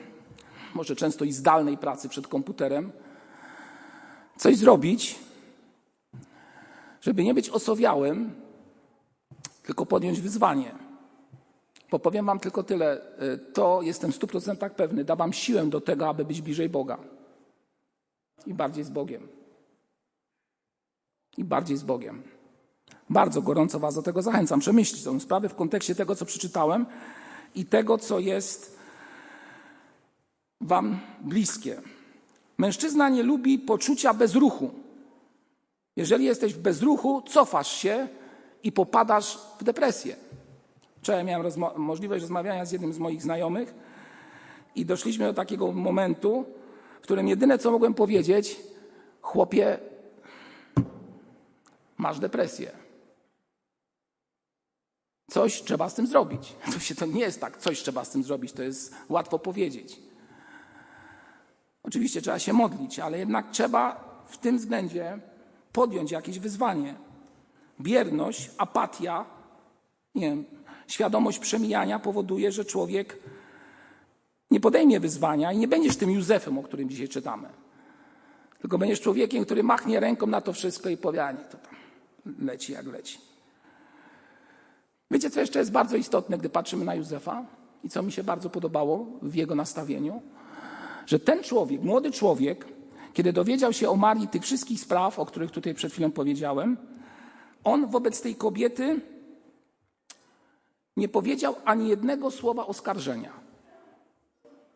może 0.74 0.96
często 0.96 1.26
i 1.26 1.32
zdalnej 1.32 1.78
pracy 1.78 2.10
przed 2.10 2.28
komputerem, 2.28 2.92
coś 4.38 4.58
zrobić, 4.58 5.20
żeby 7.02 7.24
nie 7.24 7.34
być 7.34 7.50
osowiałym, 7.50 8.32
tylko 9.64 9.86
podjąć 9.86 10.22
wyzwanie. 10.22 10.76
Bo 11.92 12.00
powiem 12.00 12.26
Wam 12.26 12.40
tylko 12.40 12.64
tyle, 12.64 13.02
y, 13.22 13.38
to 13.38 13.82
jestem 13.82 14.12
w 14.12 14.16
stu 14.16 14.28
procentach 14.28 14.76
pewny, 14.76 15.04
da 15.04 15.16
Wam 15.16 15.34
siłę 15.34 15.66
do 15.66 15.82
tego, 15.82 16.10
aby 16.10 16.26
być 16.26 16.42
bliżej 16.42 16.70
Boga 16.70 16.98
i 18.46 18.54
bardziej 18.54 18.84
z 18.84 18.90
Bogiem. 18.90 19.28
I 21.38 21.44
bardziej 21.44 21.78
z 21.78 21.84
Bogiem. 21.84 22.24
Bardzo 23.10 23.42
gorąco 23.42 23.80
Was 23.80 23.96
do 23.96 24.02
tego 24.02 24.22
zachęcam. 24.22 24.60
Przemyślcie 24.60 25.04
tę 25.04 25.20
sprawę 25.20 25.50
w 25.50 25.56
kontekście 25.56 25.96
tego, 25.96 26.16
co 26.16 26.26
przeczytałem 26.26 26.86
i 27.56 27.66
tego, 27.66 27.98
co 27.98 28.20
jest 28.20 28.80
Wam 30.62 31.00
bliskie. 31.22 31.82
Mężczyzna 32.58 33.10
nie 33.10 33.24
lubi 33.24 33.60
poczucia 33.60 34.14
bezruchu. 34.14 34.72
Jeżeli 36.00 36.26
jesteś 36.26 36.54
w 36.54 36.60
bezruchu, 36.60 37.22
cofasz 37.22 37.72
się 37.72 38.08
i 38.64 38.72
popadasz 38.72 39.38
w 39.60 39.64
depresję. 39.64 40.16
Wczoraj 41.02 41.24
miałem 41.24 41.42
rozmo 41.42 41.74
możliwość 41.78 42.22
rozmawiania 42.22 42.66
z 42.66 42.72
jednym 42.72 42.94
z 42.94 43.00
moich 43.00 43.22
znajomych 43.22 43.74
i 44.76 44.86
doszliśmy 44.86 45.26
do 45.26 45.34
takiego 45.34 45.72
momentu, 45.72 46.46
w 47.00 47.04
którym 47.04 47.28
jedyne 47.28 47.58
co 47.58 47.72
mogłem 47.72 47.94
powiedzieć, 47.94 48.60
chłopie, 49.22 49.80
masz 51.98 52.20
depresję. 52.20 52.72
Coś 55.32 55.62
trzeba 55.64 55.90
z 55.90 55.96
tym 55.96 56.08
zrobić. 56.08 56.56
To, 56.74 56.80
się, 56.80 56.96
to 56.96 57.06
nie 57.06 57.22
jest 57.22 57.42
tak, 57.42 57.58
coś 57.58 57.82
trzeba 57.82 58.06
z 58.06 58.10
tym 58.10 58.24
zrobić, 58.24 58.54
to 58.54 58.64
jest 58.64 58.96
łatwo 59.10 59.40
powiedzieć. 59.40 60.00
Oczywiście 61.84 62.22
trzeba 62.22 62.40
się 62.40 62.54
modlić, 62.54 63.00
ale 63.00 63.20
jednak 63.20 63.52
trzeba 63.52 64.10
w 64.28 64.38
tym 64.38 64.58
względzie 64.58 65.29
podjąć 65.80 66.12
jakieś 66.12 66.40
wyzwanie. 66.40 66.96
Bierność, 67.82 68.52
apatia, 68.58 69.26
nie 70.16 70.30
wiem, 70.30 70.46
świadomość 70.88 71.40
przemijania 71.40 72.00
powoduje, 72.00 72.52
że 72.52 72.66
człowiek 72.66 73.20
nie 74.52 74.60
podejmie 74.60 75.00
wyzwania 75.00 75.54
i 75.54 75.58
nie 75.58 75.68
będziesz 75.68 75.98
tym 75.98 76.12
Józefem, 76.12 76.58
o 76.58 76.64
którym 76.64 76.90
dzisiaj 76.90 77.08
czytamy. 77.08 77.50
Tylko 78.62 78.78
będziesz 78.78 79.02
człowiekiem, 79.02 79.46
który 79.46 79.64
machnie 79.64 80.00
ręką 80.00 80.28
na 80.28 80.42
to 80.42 80.54
wszystko 80.54 80.90
i 80.90 80.98
powie, 80.98 81.26
a 81.26 81.32
nie, 81.32 81.44
to 81.44 81.58
tam 81.58 81.76
leci 82.40 82.74
jak 82.74 82.86
leci. 82.86 83.20
Wiecie, 85.12 85.30
co 85.30 85.40
jeszcze 85.40 85.60
jest 85.60 85.72
bardzo 85.72 85.98
istotne, 85.98 86.38
gdy 86.38 86.50
patrzymy 86.50 86.86
na 86.86 86.96
Józefa 86.96 87.46
i 87.84 87.90
co 87.90 88.04
mi 88.04 88.12
się 88.12 88.24
bardzo 88.24 88.50
podobało 88.50 89.08
w 89.22 89.36
jego 89.36 89.56
nastawieniu? 89.56 90.22
Że 91.06 91.20
ten 91.20 91.44
człowiek, 91.44 91.82
młody 91.82 92.12
człowiek, 92.12 92.79
kiedy 93.14 93.34
dowiedział 93.34 93.74
się 93.74 93.90
o 93.90 93.96
Marii 93.96 94.28
tych 94.28 94.44
wszystkich 94.44 94.80
spraw, 94.80 95.20
o 95.20 95.26
których 95.26 95.52
tutaj 95.52 95.74
przed 95.74 95.92
chwilą 95.92 96.12
powiedziałem, 96.12 96.78
on 97.64 97.88
wobec 97.88 98.22
tej 98.22 98.36
kobiety 98.36 99.02
nie 100.98 101.10
powiedział 101.10 101.56
ani 101.66 101.90
jednego 101.90 102.32
słowa 102.32 102.68
oskarżenia. 102.68 103.34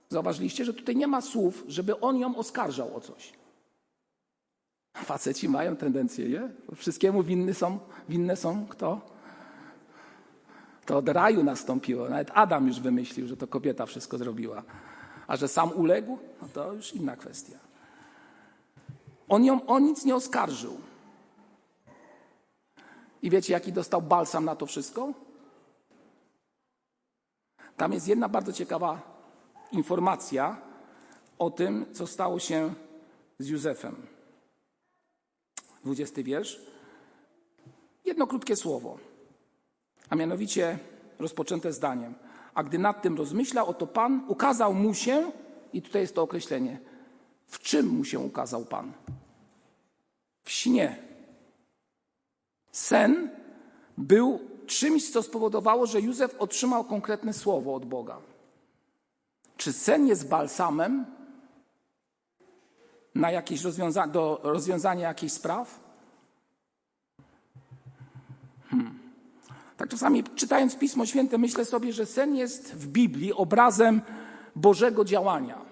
Zauważyliście, 0.09 0.65
że 0.65 0.73
tutaj 0.73 0.95
nie 0.95 1.07
ma 1.07 1.21
słów, 1.21 1.63
żeby 1.67 1.99
on 1.99 2.17
ją 2.17 2.35
oskarżał 2.35 2.95
o 2.95 3.01
coś. 3.01 3.33
Faceci 4.93 5.49
mają 5.49 5.75
tendencję, 5.75 6.29
nie? 6.29 6.49
Wszystkiemu 6.75 7.23
winny 7.23 7.53
są, 7.53 7.79
winne 8.09 8.35
są 8.35 8.65
kto? 8.69 9.01
To 10.85 10.97
od 10.97 11.09
raju 11.09 11.43
nastąpiło. 11.43 12.09
Nawet 12.09 12.31
Adam 12.33 12.67
już 12.67 12.79
wymyślił, 12.79 13.27
że 13.27 13.37
to 13.37 13.47
kobieta 13.47 13.85
wszystko 13.85 14.17
zrobiła. 14.17 14.63
A 15.27 15.37
że 15.37 15.47
sam 15.47 15.71
uległ, 15.71 16.17
no 16.41 16.47
to 16.53 16.73
już 16.73 16.93
inna 16.93 17.15
kwestia. 17.15 17.57
On 19.33 19.45
ją 19.45 19.65
o 19.65 19.79
nic 19.79 20.05
nie 20.05 20.15
oskarżył. 20.15 20.77
I 23.21 23.29
wiecie, 23.29 23.53
jaki 23.53 23.73
dostał 23.73 24.01
balsam 24.01 24.45
na 24.45 24.55
to 24.55 24.65
wszystko? 24.65 25.13
Tam 27.77 27.93
jest 27.93 28.07
jedna 28.07 28.29
bardzo 28.29 28.53
ciekawa 28.53 29.01
informacja 29.71 30.57
o 31.39 31.51
tym, 31.51 31.85
co 31.93 32.07
stało 32.07 32.39
się 32.39 32.73
z 33.39 33.47
Józefem. 33.47 33.95
Dwudziesty 35.83 36.23
wiersz. 36.23 36.61
Jedno 38.05 38.27
krótkie 38.27 38.55
słowo, 38.55 38.97
a 40.09 40.15
mianowicie 40.15 40.79
rozpoczęte 41.19 41.73
zdaniem. 41.73 42.13
A 42.53 42.63
gdy 42.63 42.79
nad 42.79 43.01
tym 43.01 43.17
rozmyślał, 43.17 43.69
oto 43.69 43.87
Pan 43.87 44.25
ukazał 44.27 44.73
mu 44.73 44.93
się, 44.93 45.31
i 45.73 45.81
tutaj 45.81 46.01
jest 46.01 46.15
to 46.15 46.21
określenie, 46.21 46.79
w 47.47 47.59
czym 47.59 47.87
mu 47.87 48.05
się 48.05 48.19
ukazał 48.19 48.65
Pan? 48.65 48.93
W 50.43 50.51
śnie. 50.51 50.97
Sen 52.71 53.29
był 53.97 54.39
czymś, 54.67 55.11
co 55.11 55.23
spowodowało, 55.23 55.85
że 55.85 56.01
Józef 56.01 56.35
otrzymał 56.39 56.83
konkretne 56.83 57.33
słowo 57.33 57.75
od 57.75 57.85
Boga. 57.85 58.17
Czy 59.57 59.73
sen 59.73 60.07
jest 60.07 60.27
balsamem 60.27 61.05
na 63.15 63.31
jakieś 63.31 63.61
rozwiąza 63.61 64.07
do 64.07 64.39
rozwiązania 64.43 65.07
jakichś 65.07 65.33
spraw? 65.33 65.79
Hmm. 68.69 68.99
Tak 69.77 69.89
czasami 69.89 70.23
czytając 70.23 70.75
Pismo 70.75 71.05
Święte 71.05 71.37
myślę 71.37 71.65
sobie, 71.65 71.93
że 71.93 72.05
sen 72.05 72.35
jest 72.35 72.75
w 72.75 72.87
Biblii 72.87 73.33
obrazem 73.33 74.01
Bożego 74.55 75.05
działania 75.05 75.62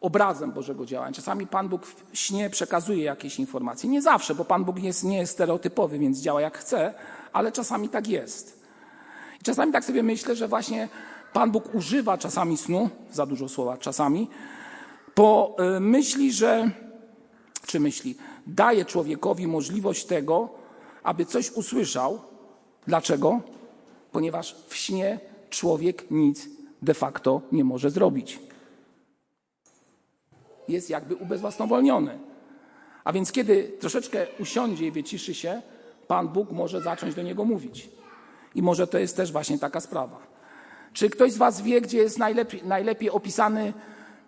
obrazem 0.00 0.52
Bożego 0.52 0.86
działania. 0.86 1.12
Czasami 1.12 1.46
Pan 1.46 1.68
Bóg 1.68 1.86
w 1.86 2.04
śnie 2.12 2.50
przekazuje 2.50 3.04
jakieś 3.04 3.38
informacje. 3.38 3.90
Nie 3.90 4.02
zawsze, 4.02 4.34
bo 4.34 4.44
Pan 4.44 4.64
Bóg 4.64 4.78
jest, 4.78 5.04
nie 5.04 5.18
jest 5.18 5.32
stereotypowy, 5.32 5.98
więc 5.98 6.18
działa 6.18 6.40
jak 6.40 6.58
chce, 6.58 6.94
ale 7.32 7.52
czasami 7.52 7.88
tak 7.88 8.08
jest. 8.08 8.60
I 9.40 9.44
czasami 9.44 9.72
tak 9.72 9.84
sobie 9.84 10.02
myślę, 10.02 10.36
że 10.36 10.48
właśnie 10.48 10.88
Pan 11.32 11.50
Bóg 11.50 11.74
używa 11.74 12.18
czasami 12.18 12.56
snu, 12.56 12.90
za 13.12 13.26
dużo 13.26 13.48
słowa 13.48 13.76
czasami, 13.76 14.28
bo 15.16 15.56
y, 15.76 15.80
myśli, 15.80 16.32
że 16.32 16.70
czy 17.66 17.80
myśli. 17.80 18.16
Daje 18.46 18.84
człowiekowi 18.84 19.46
możliwość 19.46 20.04
tego, 20.04 20.48
aby 21.02 21.26
coś 21.26 21.50
usłyszał. 21.52 22.20
Dlaczego? 22.86 23.40
Ponieważ 24.12 24.56
w 24.68 24.76
śnie 24.76 25.20
człowiek 25.50 26.10
nic 26.10 26.48
de 26.82 26.94
facto 26.94 27.42
nie 27.52 27.64
może 27.64 27.90
zrobić. 27.90 28.47
Jest 30.68 30.90
jakby 30.90 31.16
ubezwłasnowolniony. 31.16 32.18
A 33.04 33.12
więc 33.12 33.32
kiedy 33.32 33.72
troszeczkę 33.80 34.26
usiądzie 34.40 34.86
i 34.86 34.90
wyciszy 34.90 35.34
się, 35.34 35.62
Pan 36.06 36.28
Bóg 36.28 36.50
może 36.50 36.80
zacząć 36.80 37.14
do 37.14 37.22
niego 37.22 37.44
mówić. 37.44 37.88
I 38.54 38.62
może 38.62 38.86
to 38.86 38.98
jest 38.98 39.16
też 39.16 39.32
właśnie 39.32 39.58
taka 39.58 39.80
sprawa. 39.80 40.18
Czy 40.92 41.10
ktoś 41.10 41.32
z 41.32 41.36
Was 41.36 41.62
wie, 41.62 41.80
gdzie 41.80 41.98
jest 41.98 42.18
najlepiej, 42.18 42.64
najlepiej 42.64 43.10
opisany 43.10 43.72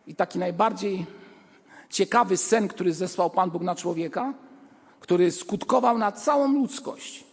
i 0.07 0.15
taki 0.15 0.39
najbardziej 0.39 1.07
ciekawy 1.91 2.37
sen, 2.37 2.69
który 2.69 2.95
zesłał 2.95 3.31
Pan 3.31 3.51
Bóg 3.51 3.63
na 3.63 3.75
człowieka, 3.75 4.35
który 5.01 5.33
skutkował 5.33 5.99
na 5.99 6.13
całą 6.13 6.53
ludzkość? 6.53 7.25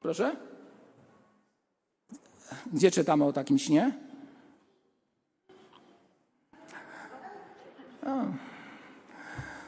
Proszę? 0.00 0.36
Gdzie 2.72 2.90
czytamy 2.90 3.24
o 3.24 3.32
takim 3.32 3.58
śnie? 3.58 3.92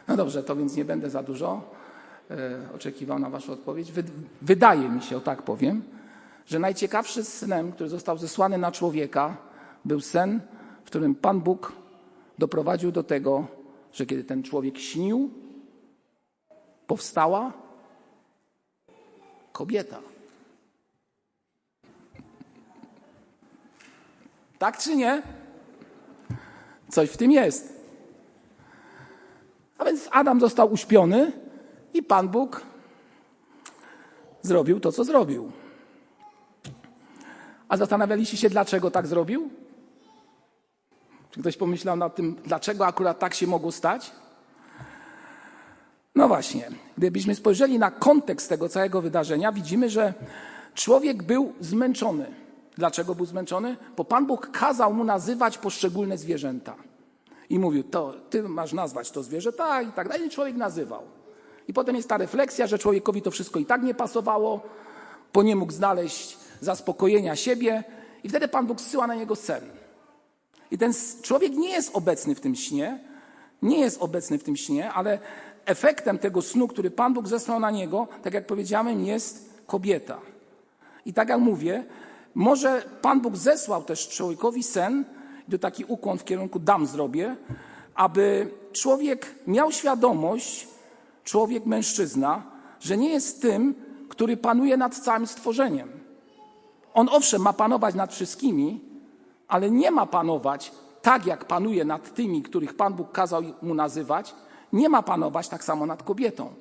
No 0.09 0.17
dobrze, 0.17 0.43
to 0.43 0.57
więc 0.57 0.77
nie 0.77 0.85
będę 0.85 1.11
za 1.11 1.23
dużo 1.23 1.71
e, 2.31 2.75
oczekiwał 2.75 3.19
na 3.19 3.31
Waszą 3.31 3.53
odpowiedź. 3.53 3.93
wydaje 4.43 4.89
mi 4.89 5.03
się, 5.03 5.17
o 5.17 5.21
tak 5.21 5.43
powiem, 5.43 5.83
że 6.47 6.59
najciekawszy 6.59 7.25
snem, 7.25 7.73
który 7.73 7.89
został 7.89 8.19
zesłany 8.19 8.59
na 8.59 8.73
człowieka, 8.73 9.37
był 9.85 10.01
sen, 10.01 10.41
w 10.85 10.87
którym 10.87 11.15
Pan 11.15 11.41
Bóg 11.41 11.73
doprowadził 12.39 12.93
do 12.93 13.03
tego, 13.03 13.47
że 13.93 14.07
kiedy 14.07 14.25
ten 14.25 14.43
człowiek 14.43 14.79
śnił, 14.79 15.31
powstała 16.87 17.53
kobieta. 19.53 20.01
Tak 24.59 24.79
czy 24.79 24.97
nie? 24.97 25.23
Coś 26.89 27.11
w 27.11 27.17
tym 27.17 27.33
jest. 27.33 27.74
A 29.79 29.85
więc 29.85 30.09
Adam 30.13 30.41
został 30.41 30.73
uśpiony 30.73 31.33
i 31.95 32.03
Pan 32.03 32.29
Bóg 32.29 32.63
zrobił 34.43 34.81
to, 34.81 34.93
co 34.93 35.05
zrobił. 35.05 35.53
A 37.69 37.77
zastanawialiście 37.77 38.37
się, 38.37 38.51
dlaczego 38.51 38.91
tak 38.91 39.07
zrobił? 39.07 39.51
Czy 41.31 41.41
ktoś 41.41 41.57
pomyślał 41.57 41.97
nad 41.97 42.15
tym, 42.15 42.37
dlaczego 42.45 42.87
akurat 42.87 43.19
tak 43.19 43.35
się 43.35 43.47
mogło 43.47 43.73
stać? 43.73 44.13
No 46.15 46.29
właśnie, 46.29 46.69
gdybyśmy 46.99 47.35
spojrzeli 47.35 47.79
na 47.79 47.91
kontekst 47.91 48.49
tego 48.49 48.69
całego 48.69 49.03
wydarzenia, 49.03 49.53
widzimy, 49.53 49.91
że 49.91 50.15
człowiek 50.75 51.23
był 51.23 51.53
zmęczony. 51.61 52.27
Dlaczego 52.77 53.15
był 53.15 53.27
zmęczony? 53.27 53.77
Bo 53.97 54.05
Pan 54.05 54.27
Bóg 54.27 54.51
kazał 54.51 54.95
mu 54.95 55.05
nazywać 55.05 55.59
poszczególne 55.59 56.19
zwierzęta. 56.19 56.75
I 57.51 57.59
mówił, 57.59 57.83
to 57.83 58.15
ty 58.31 58.43
masz 58.43 58.73
nazwać 58.73 59.11
to 59.11 59.23
zwierzę 59.23 59.53
tak 59.53 59.89
i 59.89 59.93
tak 59.93 60.09
dalej. 60.09 60.27
I 60.27 60.31
człowiek 60.31 60.57
nazywał. 60.57 61.03
I 61.69 61.73
potem 61.73 61.97
jest 61.97 62.09
ta 62.09 62.17
refleksja, 62.17 62.67
że 62.67 62.79
człowiekowi 62.79 63.23
to 63.23 63.31
wszystko 63.31 63.59
i 63.59 63.67
tak 63.67 63.83
nie 63.83 63.95
pasowało, 63.95 64.61
bo 65.33 65.43
nie 65.43 65.57
mógł 65.57 65.73
znaleźć 65.73 66.39
zaspokojenia 66.61 67.37
siebie. 67.37 67.85
I 68.25 68.29
wtedy 68.29 68.49
Pan 68.49 68.67
Bóg 68.67 68.81
zsyła 68.81 69.07
na 69.07 69.15
niego 69.15 69.37
sen. 69.37 69.63
I 70.71 70.79
ten 70.79 70.93
człowiek 71.23 71.53
nie 71.53 71.71
jest 71.71 71.91
obecny 71.97 72.35
w 72.35 72.41
tym 72.41 72.55
śnie, 72.55 72.99
nie 73.63 73.81
jest 73.81 74.03
obecny 74.03 74.39
w 74.39 74.45
tym 74.45 74.57
śnie, 74.57 74.93
ale 74.93 75.19
efektem 75.65 76.19
tego 76.19 76.43
snu, 76.43 76.69
który 76.69 76.91
Pan 76.91 77.15
Bóg 77.15 77.29
zesłał 77.29 77.61
na 77.61 77.71
niego, 77.71 78.09
tak 78.23 78.35
jak 78.35 78.47
powiedziałem, 78.47 79.05
jest 79.05 79.51
kobieta. 79.67 80.21
I 81.07 81.13
tak 81.13 81.29
jak 81.29 81.41
mówię, 81.41 81.85
może 82.35 82.83
Pan 83.03 83.21
Bóg 83.21 83.37
zesłał 83.37 83.85
też 83.85 84.09
człowiekowi 84.09 84.63
sen, 84.63 85.05
to 85.51 85.59
taki 85.59 85.85
ukłon 85.85 86.19
w 86.19 86.25
kierunku 86.25 86.59
dam 86.59 86.87
zrobię, 86.87 87.37
aby 87.95 88.51
człowiek 88.73 89.35
miał 89.47 89.73
świadomość, 89.73 90.69
człowiek 91.25 91.67
mężczyzna, 91.67 92.43
że 92.81 92.97
nie 92.97 93.09
jest 93.09 93.43
tym, 93.43 93.75
który 94.09 94.37
panuje 94.37 94.77
nad 94.77 94.95
całym 94.95 95.27
stworzeniem. 95.27 95.89
On 96.95 97.09
owszem 97.09 97.43
ma 97.43 97.53
panować 97.53 97.95
nad 97.95 98.13
wszystkimi, 98.13 98.81
ale 99.49 99.71
nie 99.71 99.91
ma 99.91 100.07
panować 100.07 100.73
tak, 101.03 101.27
jak 101.27 101.45
panuje 101.45 101.85
nad 101.85 102.15
tymi, 102.15 102.43
których 102.43 102.77
Pan 102.77 102.95
Bóg 102.95 103.13
kazał 103.13 103.43
mu 103.63 103.75
nazywać, 103.75 104.35
nie 104.73 104.89
ma 104.89 105.03
panować 105.03 105.49
tak 105.49 105.65
samo 105.65 105.87
nad 105.87 106.03
kobietą. 106.03 106.55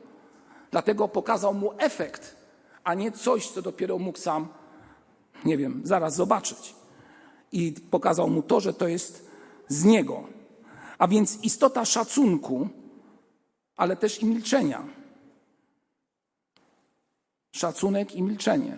Dlatego 0.72 1.08
pokazał 1.08 1.54
mu 1.54 1.72
efekt, 1.78 2.36
a 2.84 2.94
nie 2.94 3.12
coś, 3.12 3.50
co 3.50 3.62
dopiero 3.62 4.00
mógł 4.00 4.18
sam, 4.18 4.48
nie 5.46 5.58
wiem, 5.58 5.82
zaraz 5.84 6.16
zobaczyć 6.16 6.83
i 7.54 7.72
pokazał 7.72 8.30
mu 8.30 8.42
to, 8.42 8.60
że 8.60 8.74
to 8.74 8.88
jest 8.88 9.30
z 9.68 9.84
niego. 9.84 10.24
A 10.98 11.08
więc 11.08 11.44
istota 11.44 11.86
szacunku, 11.86 12.70
ale 13.78 13.96
też 13.96 14.22
i 14.22 14.26
milczenia. 14.26 14.84
Szacunek 17.52 18.16
i 18.16 18.22
milczenie. 18.22 18.78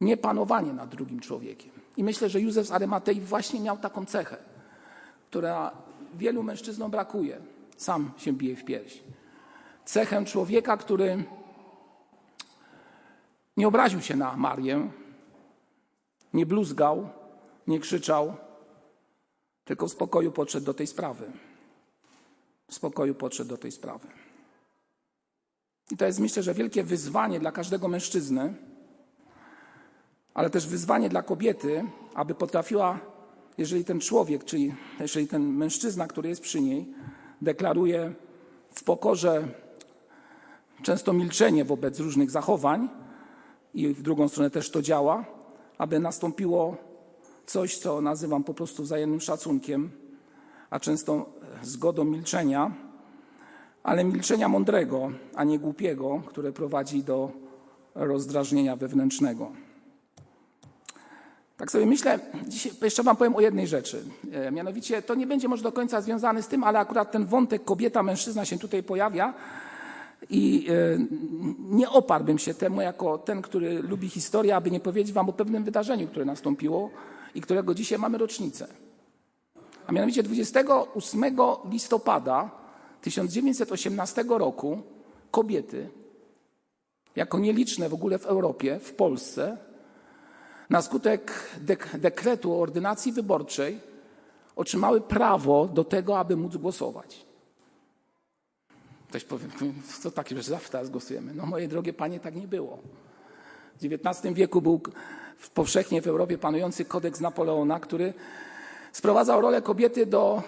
Nie 0.00 0.16
panowanie 0.16 0.72
nad 0.72 0.90
drugim 0.90 1.20
człowiekiem. 1.20 1.70
I 1.96 2.04
myślę, 2.04 2.28
że 2.28 2.40
Józef 2.40 2.66
z 2.66 2.70
Arymatei 2.70 3.20
właśnie 3.20 3.60
miał 3.60 3.78
taką 3.78 4.06
cechę, 4.06 4.36
która 5.30 5.72
wielu 6.14 6.42
mężczyznom 6.42 6.90
brakuje. 6.90 7.40
Sam 7.76 8.10
się 8.16 8.32
bije 8.32 8.56
w 8.56 8.64
pierś. 8.64 9.02
Cechę 9.84 10.24
człowieka, 10.24 10.76
który 10.76 11.24
nie 13.56 13.68
obraził 13.68 14.00
się 14.00 14.16
na 14.16 14.36
Marię, 14.36 14.90
nie 16.34 16.46
bluzgał, 16.46 17.08
nie 17.66 17.80
krzyczał, 17.80 18.34
tylko 19.64 19.88
w 19.88 19.92
spokoju 19.92 20.32
podszedł 20.32 20.66
do 20.66 20.74
tej 20.74 20.86
sprawy. 20.86 21.32
W 22.68 22.74
spokoju 22.74 23.14
podszedł 23.14 23.50
do 23.50 23.56
tej 23.56 23.72
sprawy. 23.72 24.08
I 25.90 25.96
to 25.96 26.06
jest 26.06 26.20
myślę, 26.20 26.42
że 26.42 26.54
wielkie 26.54 26.82
wyzwanie 26.84 27.40
dla 27.40 27.52
każdego 27.52 27.88
mężczyzny, 27.88 28.54
ale 30.34 30.50
też 30.50 30.66
wyzwanie 30.66 31.08
dla 31.08 31.22
kobiety, 31.22 31.84
aby 32.14 32.34
potrafiła, 32.34 32.98
jeżeli 33.58 33.84
ten 33.84 34.00
człowiek, 34.00 34.44
czyli 34.44 34.74
jeżeli 35.00 35.28
ten 35.28 35.42
mężczyzna, 35.42 36.06
który 36.06 36.28
jest 36.28 36.42
przy 36.42 36.60
niej, 36.60 36.94
deklaruje 37.42 38.14
w 38.74 38.84
pokorze 38.84 39.48
często 40.82 41.12
milczenie 41.12 41.64
wobec 41.64 42.00
różnych 42.00 42.30
zachowań 42.30 42.88
i 43.74 43.88
w 43.88 44.02
drugą 44.02 44.28
stronę 44.28 44.50
też 44.50 44.70
to 44.70 44.82
działa, 44.82 45.24
aby 45.82 46.00
nastąpiło 46.00 46.76
coś, 47.46 47.78
co 47.78 48.00
nazywam 48.00 48.44
po 48.44 48.54
prostu 48.54 48.82
wzajemnym 48.82 49.20
szacunkiem, 49.20 49.90
a 50.70 50.80
często 50.80 51.26
zgodą 51.62 52.04
milczenia, 52.04 52.74
ale 53.82 54.04
milczenia 54.04 54.48
mądrego, 54.48 55.12
a 55.34 55.44
nie 55.44 55.58
głupiego, 55.58 56.22
które 56.26 56.52
prowadzi 56.52 57.04
do 57.04 57.30
rozdrażnienia 57.94 58.76
wewnętrznego. 58.76 59.52
Tak 61.56 61.70
sobie 61.70 61.86
myślę, 61.86 62.18
dzisiaj 62.48 62.72
jeszcze 62.82 63.02
Wam 63.02 63.16
powiem 63.16 63.36
o 63.36 63.40
jednej 63.40 63.66
rzeczy. 63.66 64.04
E, 64.32 64.50
mianowicie 64.50 65.02
to 65.02 65.14
nie 65.14 65.26
będzie 65.26 65.48
może 65.48 65.62
do 65.62 65.72
końca 65.72 66.00
związane 66.00 66.42
z 66.42 66.48
tym, 66.48 66.64
ale 66.64 66.78
akurat 66.78 67.12
ten 67.12 67.26
wątek 67.26 67.64
kobieta-mężczyzna 67.64 68.44
się 68.44 68.58
tutaj 68.58 68.82
pojawia. 68.82 69.34
I 70.30 70.66
e, 70.68 70.72
nie 71.58 71.90
oparłbym 71.90 72.38
się 72.38 72.54
temu 72.54 72.80
jako 72.80 73.18
ten, 73.18 73.42
który 73.42 73.82
lubi 73.82 74.08
historię, 74.08 74.56
aby 74.56 74.70
nie 74.70 74.80
powiedzieć 74.80 75.12
wam 75.12 75.28
o 75.28 75.32
pewnym 75.32 75.64
wydarzeniu, 75.64 76.08
które 76.08 76.24
nastąpiło 76.24 76.90
i 77.34 77.40
którego 77.40 77.74
dzisiaj 77.74 77.98
mamy 77.98 78.18
rocznicę. 78.18 78.66
A 79.86 79.92
mianowicie 79.92 80.22
28 80.22 81.24
listopada 81.70 82.50
1918 83.00 84.24
roku 84.28 84.82
kobiety, 85.30 85.88
jako 87.16 87.38
nieliczne 87.38 87.88
w 87.88 87.94
ogóle 87.94 88.18
w 88.18 88.26
Europie, 88.26 88.78
w 88.78 88.92
Polsce, 88.94 89.56
na 90.70 90.82
skutek 90.82 91.32
dek 91.60 91.98
dekretu 91.98 92.52
o 92.52 92.60
ordynacji 92.60 93.12
wyborczej 93.12 93.80
otrzymały 94.56 95.00
prawo 95.00 95.66
do 95.66 95.84
tego, 95.84 96.18
aby 96.18 96.36
móc 96.36 96.56
głosować. 96.56 97.26
Ktoś 99.12 99.24
powie, 99.24 99.46
co 100.02 100.10
takie, 100.10 100.36
że 100.36 100.42
zawsze 100.42 100.70
teraz 100.70 100.90
głosujemy. 100.90 101.34
No 101.34 101.46
moje 101.46 101.68
drogie 101.68 101.92
panie, 101.92 102.20
tak 102.20 102.36
nie 102.36 102.48
było. 102.48 102.78
W 103.80 103.84
XIX 103.84 104.34
wieku 104.34 104.62
był 104.62 104.80
powszechnie 105.54 106.02
w 106.02 106.06
Europie 106.06 106.38
panujący 106.38 106.84
kodeks 106.84 107.20
Napoleona, 107.20 107.80
który 107.80 108.14
sprowadzał 108.92 109.40
rolę 109.40 109.62
kobiety 109.62 110.06
do 110.06 110.42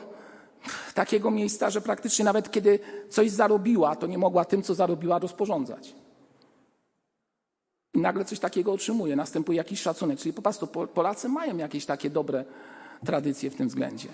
takiego 0.95 1.31
miejsca, 1.31 1.71
że 1.71 1.81
praktycznie 1.81 2.25
nawet 2.25 2.51
kiedy 2.51 2.79
coś 3.09 3.31
zarobiła, 3.31 3.97
to 3.97 4.07
nie 4.07 4.19
mogła 4.19 4.45
tym, 4.45 4.63
co 4.63 4.75
zarobiła, 4.75 5.19
rozporządzać. 5.19 5.95
I 7.95 7.99
nagle 7.99 8.25
coś 8.25 8.39
takiego 8.39 8.73
otrzymuje, 8.73 9.17
następuje 9.17 9.57
jakiś 9.57 9.81
szacunek. 9.81 10.19
Czyli 10.19 10.33
po 10.33 10.43
prostu 10.43 10.67
Polacy 10.67 11.29
mają 11.29 11.57
jakieś 11.57 11.87
takie 11.87 12.11
dobre 12.11 12.45
tradycje 13.07 13.51
w 13.51 13.55
tym 13.55 13.69
względzie. 13.69 14.09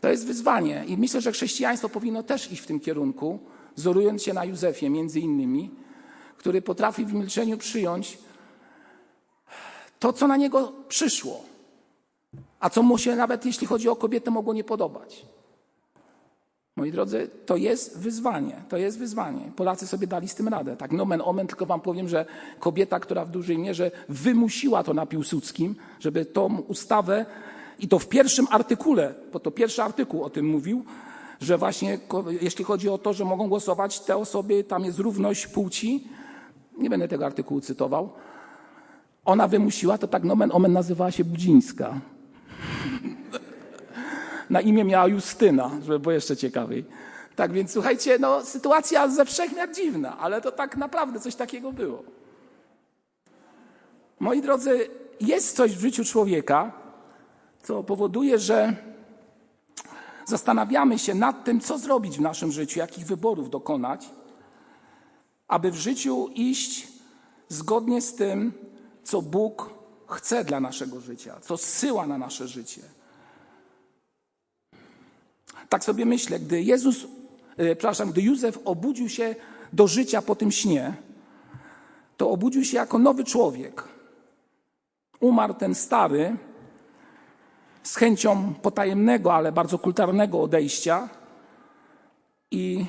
To 0.00 0.08
jest 0.08 0.26
wyzwanie 0.26 0.84
i 0.86 0.96
myślę, 0.96 1.20
że 1.20 1.32
chrześcijaństwo 1.32 1.88
powinno 1.88 2.22
też 2.22 2.52
iść 2.52 2.62
w 2.62 2.66
tym 2.66 2.80
kierunku, 2.80 3.38
wzorując 3.76 4.22
się 4.22 4.34
na 4.34 4.44
Józefie 4.44 4.90
między 4.90 5.20
innymi, 5.20 5.70
który 6.36 6.62
potrafi 6.62 7.04
w 7.04 7.12
milczeniu 7.12 7.58
przyjąć 7.58 8.18
to, 9.98 10.12
co 10.12 10.26
na 10.26 10.36
niego 10.36 10.72
przyszło, 10.88 11.44
a 12.60 12.70
co 12.70 12.82
mu 12.82 12.98
się 12.98 13.16
nawet 13.16 13.46
jeśli 13.46 13.66
chodzi 13.66 13.88
o 13.88 13.96
kobietę 13.96 14.30
mogło 14.30 14.54
nie 14.54 14.64
podobać. 14.64 15.26
Moi 16.76 16.92
drodzy, 16.92 17.30
to 17.46 17.56
jest 17.56 17.98
wyzwanie, 17.98 18.62
to 18.68 18.76
jest 18.76 18.98
wyzwanie. 18.98 19.52
Polacy 19.56 19.86
sobie 19.86 20.06
dali 20.06 20.28
z 20.28 20.34
tym 20.34 20.48
radę. 20.48 20.76
Tak 20.76 20.92
nomen 20.92 21.22
omen, 21.24 21.46
tylko 21.46 21.66
wam 21.66 21.80
powiem, 21.80 22.08
że 22.08 22.26
kobieta, 22.60 23.00
która 23.00 23.24
w 23.24 23.30
dużej 23.30 23.58
mierze 23.58 23.90
wymusiła 24.08 24.84
to 24.84 24.94
na 24.94 25.06
Piłsudskim, 25.06 25.74
żeby 26.00 26.24
tą 26.24 26.58
ustawę, 26.60 27.26
i 27.80 27.88
to 27.88 27.98
w 27.98 28.08
pierwszym 28.08 28.46
artykule, 28.50 29.14
bo 29.32 29.40
to 29.40 29.50
pierwszy 29.50 29.82
artykuł 29.82 30.24
o 30.24 30.30
tym 30.30 30.46
mówił, 30.46 30.84
że 31.40 31.58
właśnie 31.58 31.98
jeśli 32.40 32.64
chodzi 32.64 32.88
o 32.88 32.98
to, 32.98 33.12
że 33.12 33.24
mogą 33.24 33.48
głosować 33.48 34.00
te 34.00 34.16
osoby, 34.16 34.64
tam 34.64 34.84
jest 34.84 34.98
równość 34.98 35.46
płci, 35.46 36.08
nie 36.78 36.90
będę 36.90 37.08
tego 37.08 37.26
artykułu 37.26 37.60
cytował, 37.60 38.12
ona 39.24 39.48
wymusiła, 39.48 39.98
to 39.98 40.08
tak 40.08 40.24
nomen 40.24 40.50
omen 40.52 40.72
nazywała 40.72 41.10
się 41.10 41.24
Budzińska. 41.24 41.94
Na 44.50 44.60
imię 44.60 44.84
miała 44.84 45.08
Justyna, 45.08 45.70
żeby 45.82 45.98
było 45.98 46.12
jeszcze 46.12 46.36
ciekawiej. 46.36 46.84
Tak 47.36 47.52
więc 47.52 47.72
słuchajcie, 47.72 48.18
no 48.18 48.44
sytuacja 48.44 49.08
ze 49.08 49.24
wszechmiar 49.24 49.74
dziwna, 49.74 50.18
ale 50.18 50.40
to 50.40 50.52
tak 50.52 50.76
naprawdę 50.76 51.20
coś 51.20 51.34
takiego 51.34 51.72
było. 51.72 52.02
Moi 54.20 54.42
drodzy, 54.42 54.88
jest 55.20 55.56
coś 55.56 55.76
w 55.76 55.80
życiu 55.80 56.04
człowieka, 56.04 56.79
co 57.62 57.82
powoduje, 57.82 58.38
że 58.38 58.76
zastanawiamy 60.26 60.98
się 60.98 61.14
nad 61.14 61.44
tym, 61.44 61.60
co 61.60 61.78
zrobić 61.78 62.18
w 62.18 62.20
naszym 62.20 62.52
życiu, 62.52 62.78
jakich 62.78 63.06
wyborów 63.06 63.50
dokonać, 63.50 64.10
aby 65.48 65.70
w 65.70 65.76
życiu 65.76 66.28
iść 66.34 66.88
zgodnie 67.48 68.00
z 68.00 68.14
tym, 68.14 68.52
co 69.02 69.22
Bóg 69.22 69.70
chce 70.08 70.44
dla 70.44 70.60
naszego 70.60 71.00
życia, 71.00 71.40
co 71.40 71.56
zsyła 71.56 72.06
na 72.06 72.18
nasze 72.18 72.48
życie. 72.48 72.82
Tak 75.68 75.84
sobie 75.84 76.04
myślę, 76.04 76.40
gdy 76.40 76.62
Jezus, 76.62 77.06
e, 77.56 77.76
przepraszam, 77.76 78.10
gdy 78.10 78.22
Józef 78.22 78.58
obudził 78.64 79.08
się 79.08 79.34
do 79.72 79.86
życia 79.86 80.22
po 80.22 80.36
tym 80.36 80.52
śnie, 80.52 80.94
to 82.16 82.30
obudził 82.30 82.64
się 82.64 82.76
jako 82.76 82.98
nowy 82.98 83.24
człowiek. 83.24 83.84
Umarł 85.20 85.54
ten 85.54 85.74
stary 85.74 86.36
z 87.82 87.96
chęcią 87.96 88.54
potajemnego, 88.54 89.34
ale 89.34 89.52
bardzo 89.52 89.78
kulturalnego 89.78 90.42
odejścia 90.42 91.08
i 92.50 92.86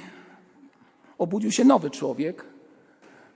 obudził 1.18 1.52
się 1.52 1.66
nowy 1.66 1.90
człowiek, 1.90 2.46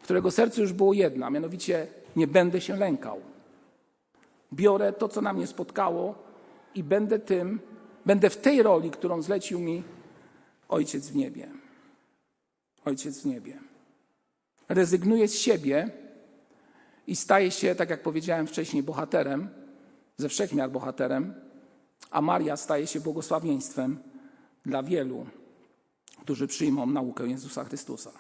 którego 0.03 0.31
sercu 0.31 0.61
już 0.61 0.73
było 0.73 0.93
jedna, 0.93 1.29
mianowicie 1.29 1.87
nie 2.15 2.27
będę 2.27 2.61
się 2.61 2.75
lękał. 2.75 3.21
Biorę 4.53 4.93
to, 4.93 5.07
co 5.07 5.21
na 5.21 5.33
mnie 5.33 5.47
spotkało 5.47 6.15
i 6.75 6.83
będę 6.83 7.19
tym, 7.19 7.59
będę 8.05 8.29
w 8.29 8.37
tej 8.37 8.63
roli, 8.63 8.91
którą 8.91 9.21
zlecił 9.21 9.59
mi 9.59 9.83
Ojciec 10.69 11.09
w 11.09 11.15
niebie. 11.15 11.47
Ojciec 12.85 13.21
w 13.21 13.25
niebie. 13.25 13.59
Rezygnuję 14.69 15.27
z 15.27 15.35
siebie 15.35 15.89
i 17.07 17.15
staję 17.15 17.51
się, 17.51 17.75
tak 17.75 17.89
jak 17.89 18.01
powiedziałem 18.01 18.47
wcześniej, 18.47 18.83
bohaterem, 18.83 19.49
ze 20.17 20.29
wszechmiar 20.29 20.71
bohaterem, 20.71 21.33
a 22.11 22.21
Maria 22.21 22.57
staje 22.57 22.87
się 22.87 22.99
błogosławieństwem 22.99 23.99
dla 24.65 24.83
wielu, 24.83 25.25
którzy 26.21 26.47
przyjmą 26.47 26.85
naukę 26.85 27.27
Jezusa 27.27 27.63
Chrystusa. 27.63 28.11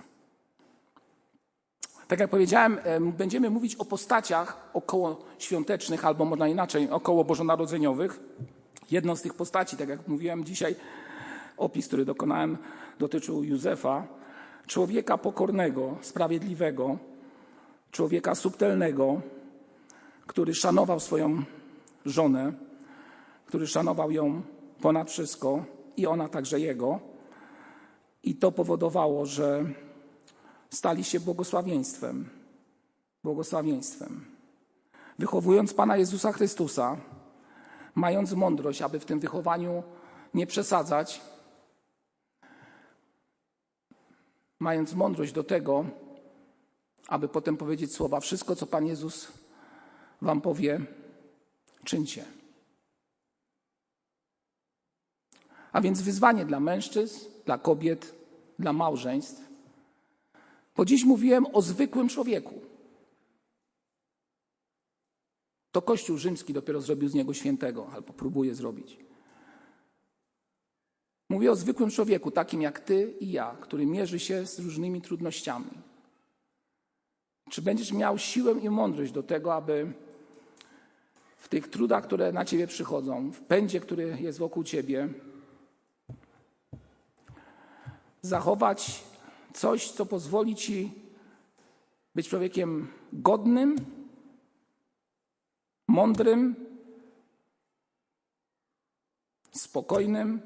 Tak 2.07 2.19
jak 2.19 2.29
powiedziałem, 2.29 2.79
będziemy 3.17 3.49
mówić 3.49 3.75
o 3.75 3.85
postaciach 3.85 4.69
około 4.73 5.25
świątecznych, 5.39 6.05
albo 6.05 6.25
można 6.25 6.47
inaczej, 6.47 6.89
około 6.89 7.23
bożonarodzeniowych. 7.23 8.19
Jedną 8.91 9.15
z 9.15 9.21
tych 9.21 9.33
postaci, 9.33 9.77
tak 9.77 9.89
jak 9.89 10.07
mówiłem 10.07 10.43
dzisiaj, 10.43 10.75
opis, 11.57 11.87
który 11.87 12.05
dokonałem, 12.05 12.57
dotyczył 12.99 13.43
Józefa, 13.43 14.07
człowieka 14.67 15.17
pokornego, 15.17 15.97
sprawiedliwego, 16.01 16.97
człowieka 17.91 18.35
subtelnego, 18.35 19.21
który 20.27 20.53
szanował 20.53 20.99
swoją 20.99 21.43
żonę, 22.05 22.53
który 23.45 23.67
szanował 23.67 24.11
ją 24.11 24.41
ponad 24.81 25.11
wszystko 25.11 25.65
i 25.97 26.07
ona 26.07 26.29
także 26.29 26.59
jego. 26.59 26.99
I 28.23 28.35
to 28.35 28.51
powodowało, 28.51 29.25
że 29.25 29.65
stali 30.69 31.03
się 31.03 31.19
błogosławieństwem. 31.19 32.29
Błogosławieństwem. 33.23 34.25
Wychowując 35.19 35.73
Pana 35.73 35.97
Jezusa 35.97 36.31
Chrystusa, 36.31 36.97
mając 37.95 38.33
mądrość, 38.33 38.81
aby 38.81 38.99
w 38.99 39.05
tym 39.05 39.19
wychowaniu 39.19 39.83
nie 40.33 40.47
przesadzać, 40.47 41.21
mając 44.59 44.93
mądrość 44.93 45.31
do 45.31 45.43
tego, 45.43 45.85
aby 47.07 47.27
potem 47.27 47.57
powiedzieć 47.57 47.93
słowa: 47.93 48.19
Wszystko, 48.19 48.55
co 48.55 48.67
Pan 48.67 48.85
Jezus 48.85 49.31
Wam 50.21 50.41
powie, 50.41 50.81
czyńcie. 51.83 52.25
A 55.75 55.81
więc 55.81 56.01
wyzwanie 56.01 56.45
dla 56.45 56.59
mężczyzn, 56.59 57.19
dla 57.45 57.57
kobiet, 57.57 58.15
dla 58.59 58.73
małżeństw. 58.73 59.49
Bo 60.75 60.85
dziś 60.85 61.03
mówiłem 61.03 61.45
o 61.53 61.61
zwykłym 61.61 62.09
człowieku. 62.09 62.61
To 65.71 65.81
Kościół 65.81 66.17
rzymski 66.17 66.53
dopiero 66.53 66.81
zrobił 66.81 67.09
z 67.09 67.13
niego 67.13 67.33
świętego, 67.33 67.89
albo 67.93 68.13
próbuje 68.13 68.55
zrobić. 68.55 68.97
Mówię 71.29 71.51
o 71.51 71.55
zwykłym 71.55 71.89
człowieku, 71.89 72.31
takim 72.31 72.61
jak 72.61 72.79
ty 72.79 73.13
i 73.19 73.31
ja, 73.31 73.57
który 73.61 73.85
mierzy 73.85 74.19
się 74.19 74.45
z 74.45 74.59
różnymi 74.59 75.01
trudnościami. 75.01 75.71
Czy 77.49 77.61
będziesz 77.61 77.91
miał 77.91 78.17
siłę 78.17 78.51
i 78.51 78.69
mądrość 78.69 79.11
do 79.11 79.23
tego, 79.23 79.53
aby 79.53 79.93
w 81.37 81.47
tych 81.47 81.67
trudach, 81.67 82.03
które 82.03 82.31
na 82.31 82.45
ciebie 82.45 82.67
przychodzą, 82.67 83.31
w 83.31 83.41
pędzie, 83.41 83.79
który 83.79 84.17
jest 84.21 84.39
wokół 84.39 84.63
ciebie, 84.63 85.09
zachować 88.25 89.03
coś, 89.53 89.91
co 89.91 90.05
pozwoli 90.05 90.55
ci 90.55 90.91
być 92.15 92.29
człowiekiem 92.29 92.87
godnym, 93.13 93.75
mądrym, 95.87 96.55
spokojnym, 99.51 100.41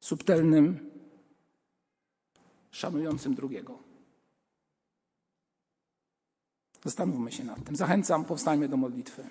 subtelnym, 0.00 0.90
szanującym 2.70 3.34
drugiego. 3.34 3.78
Zastanówmy 6.84 7.32
się 7.32 7.44
nad 7.44 7.64
tym. 7.64 7.76
Zachęcam, 7.76 8.24
powstańmy 8.24 8.68
do 8.68 8.76
modlitwy. 8.76 9.28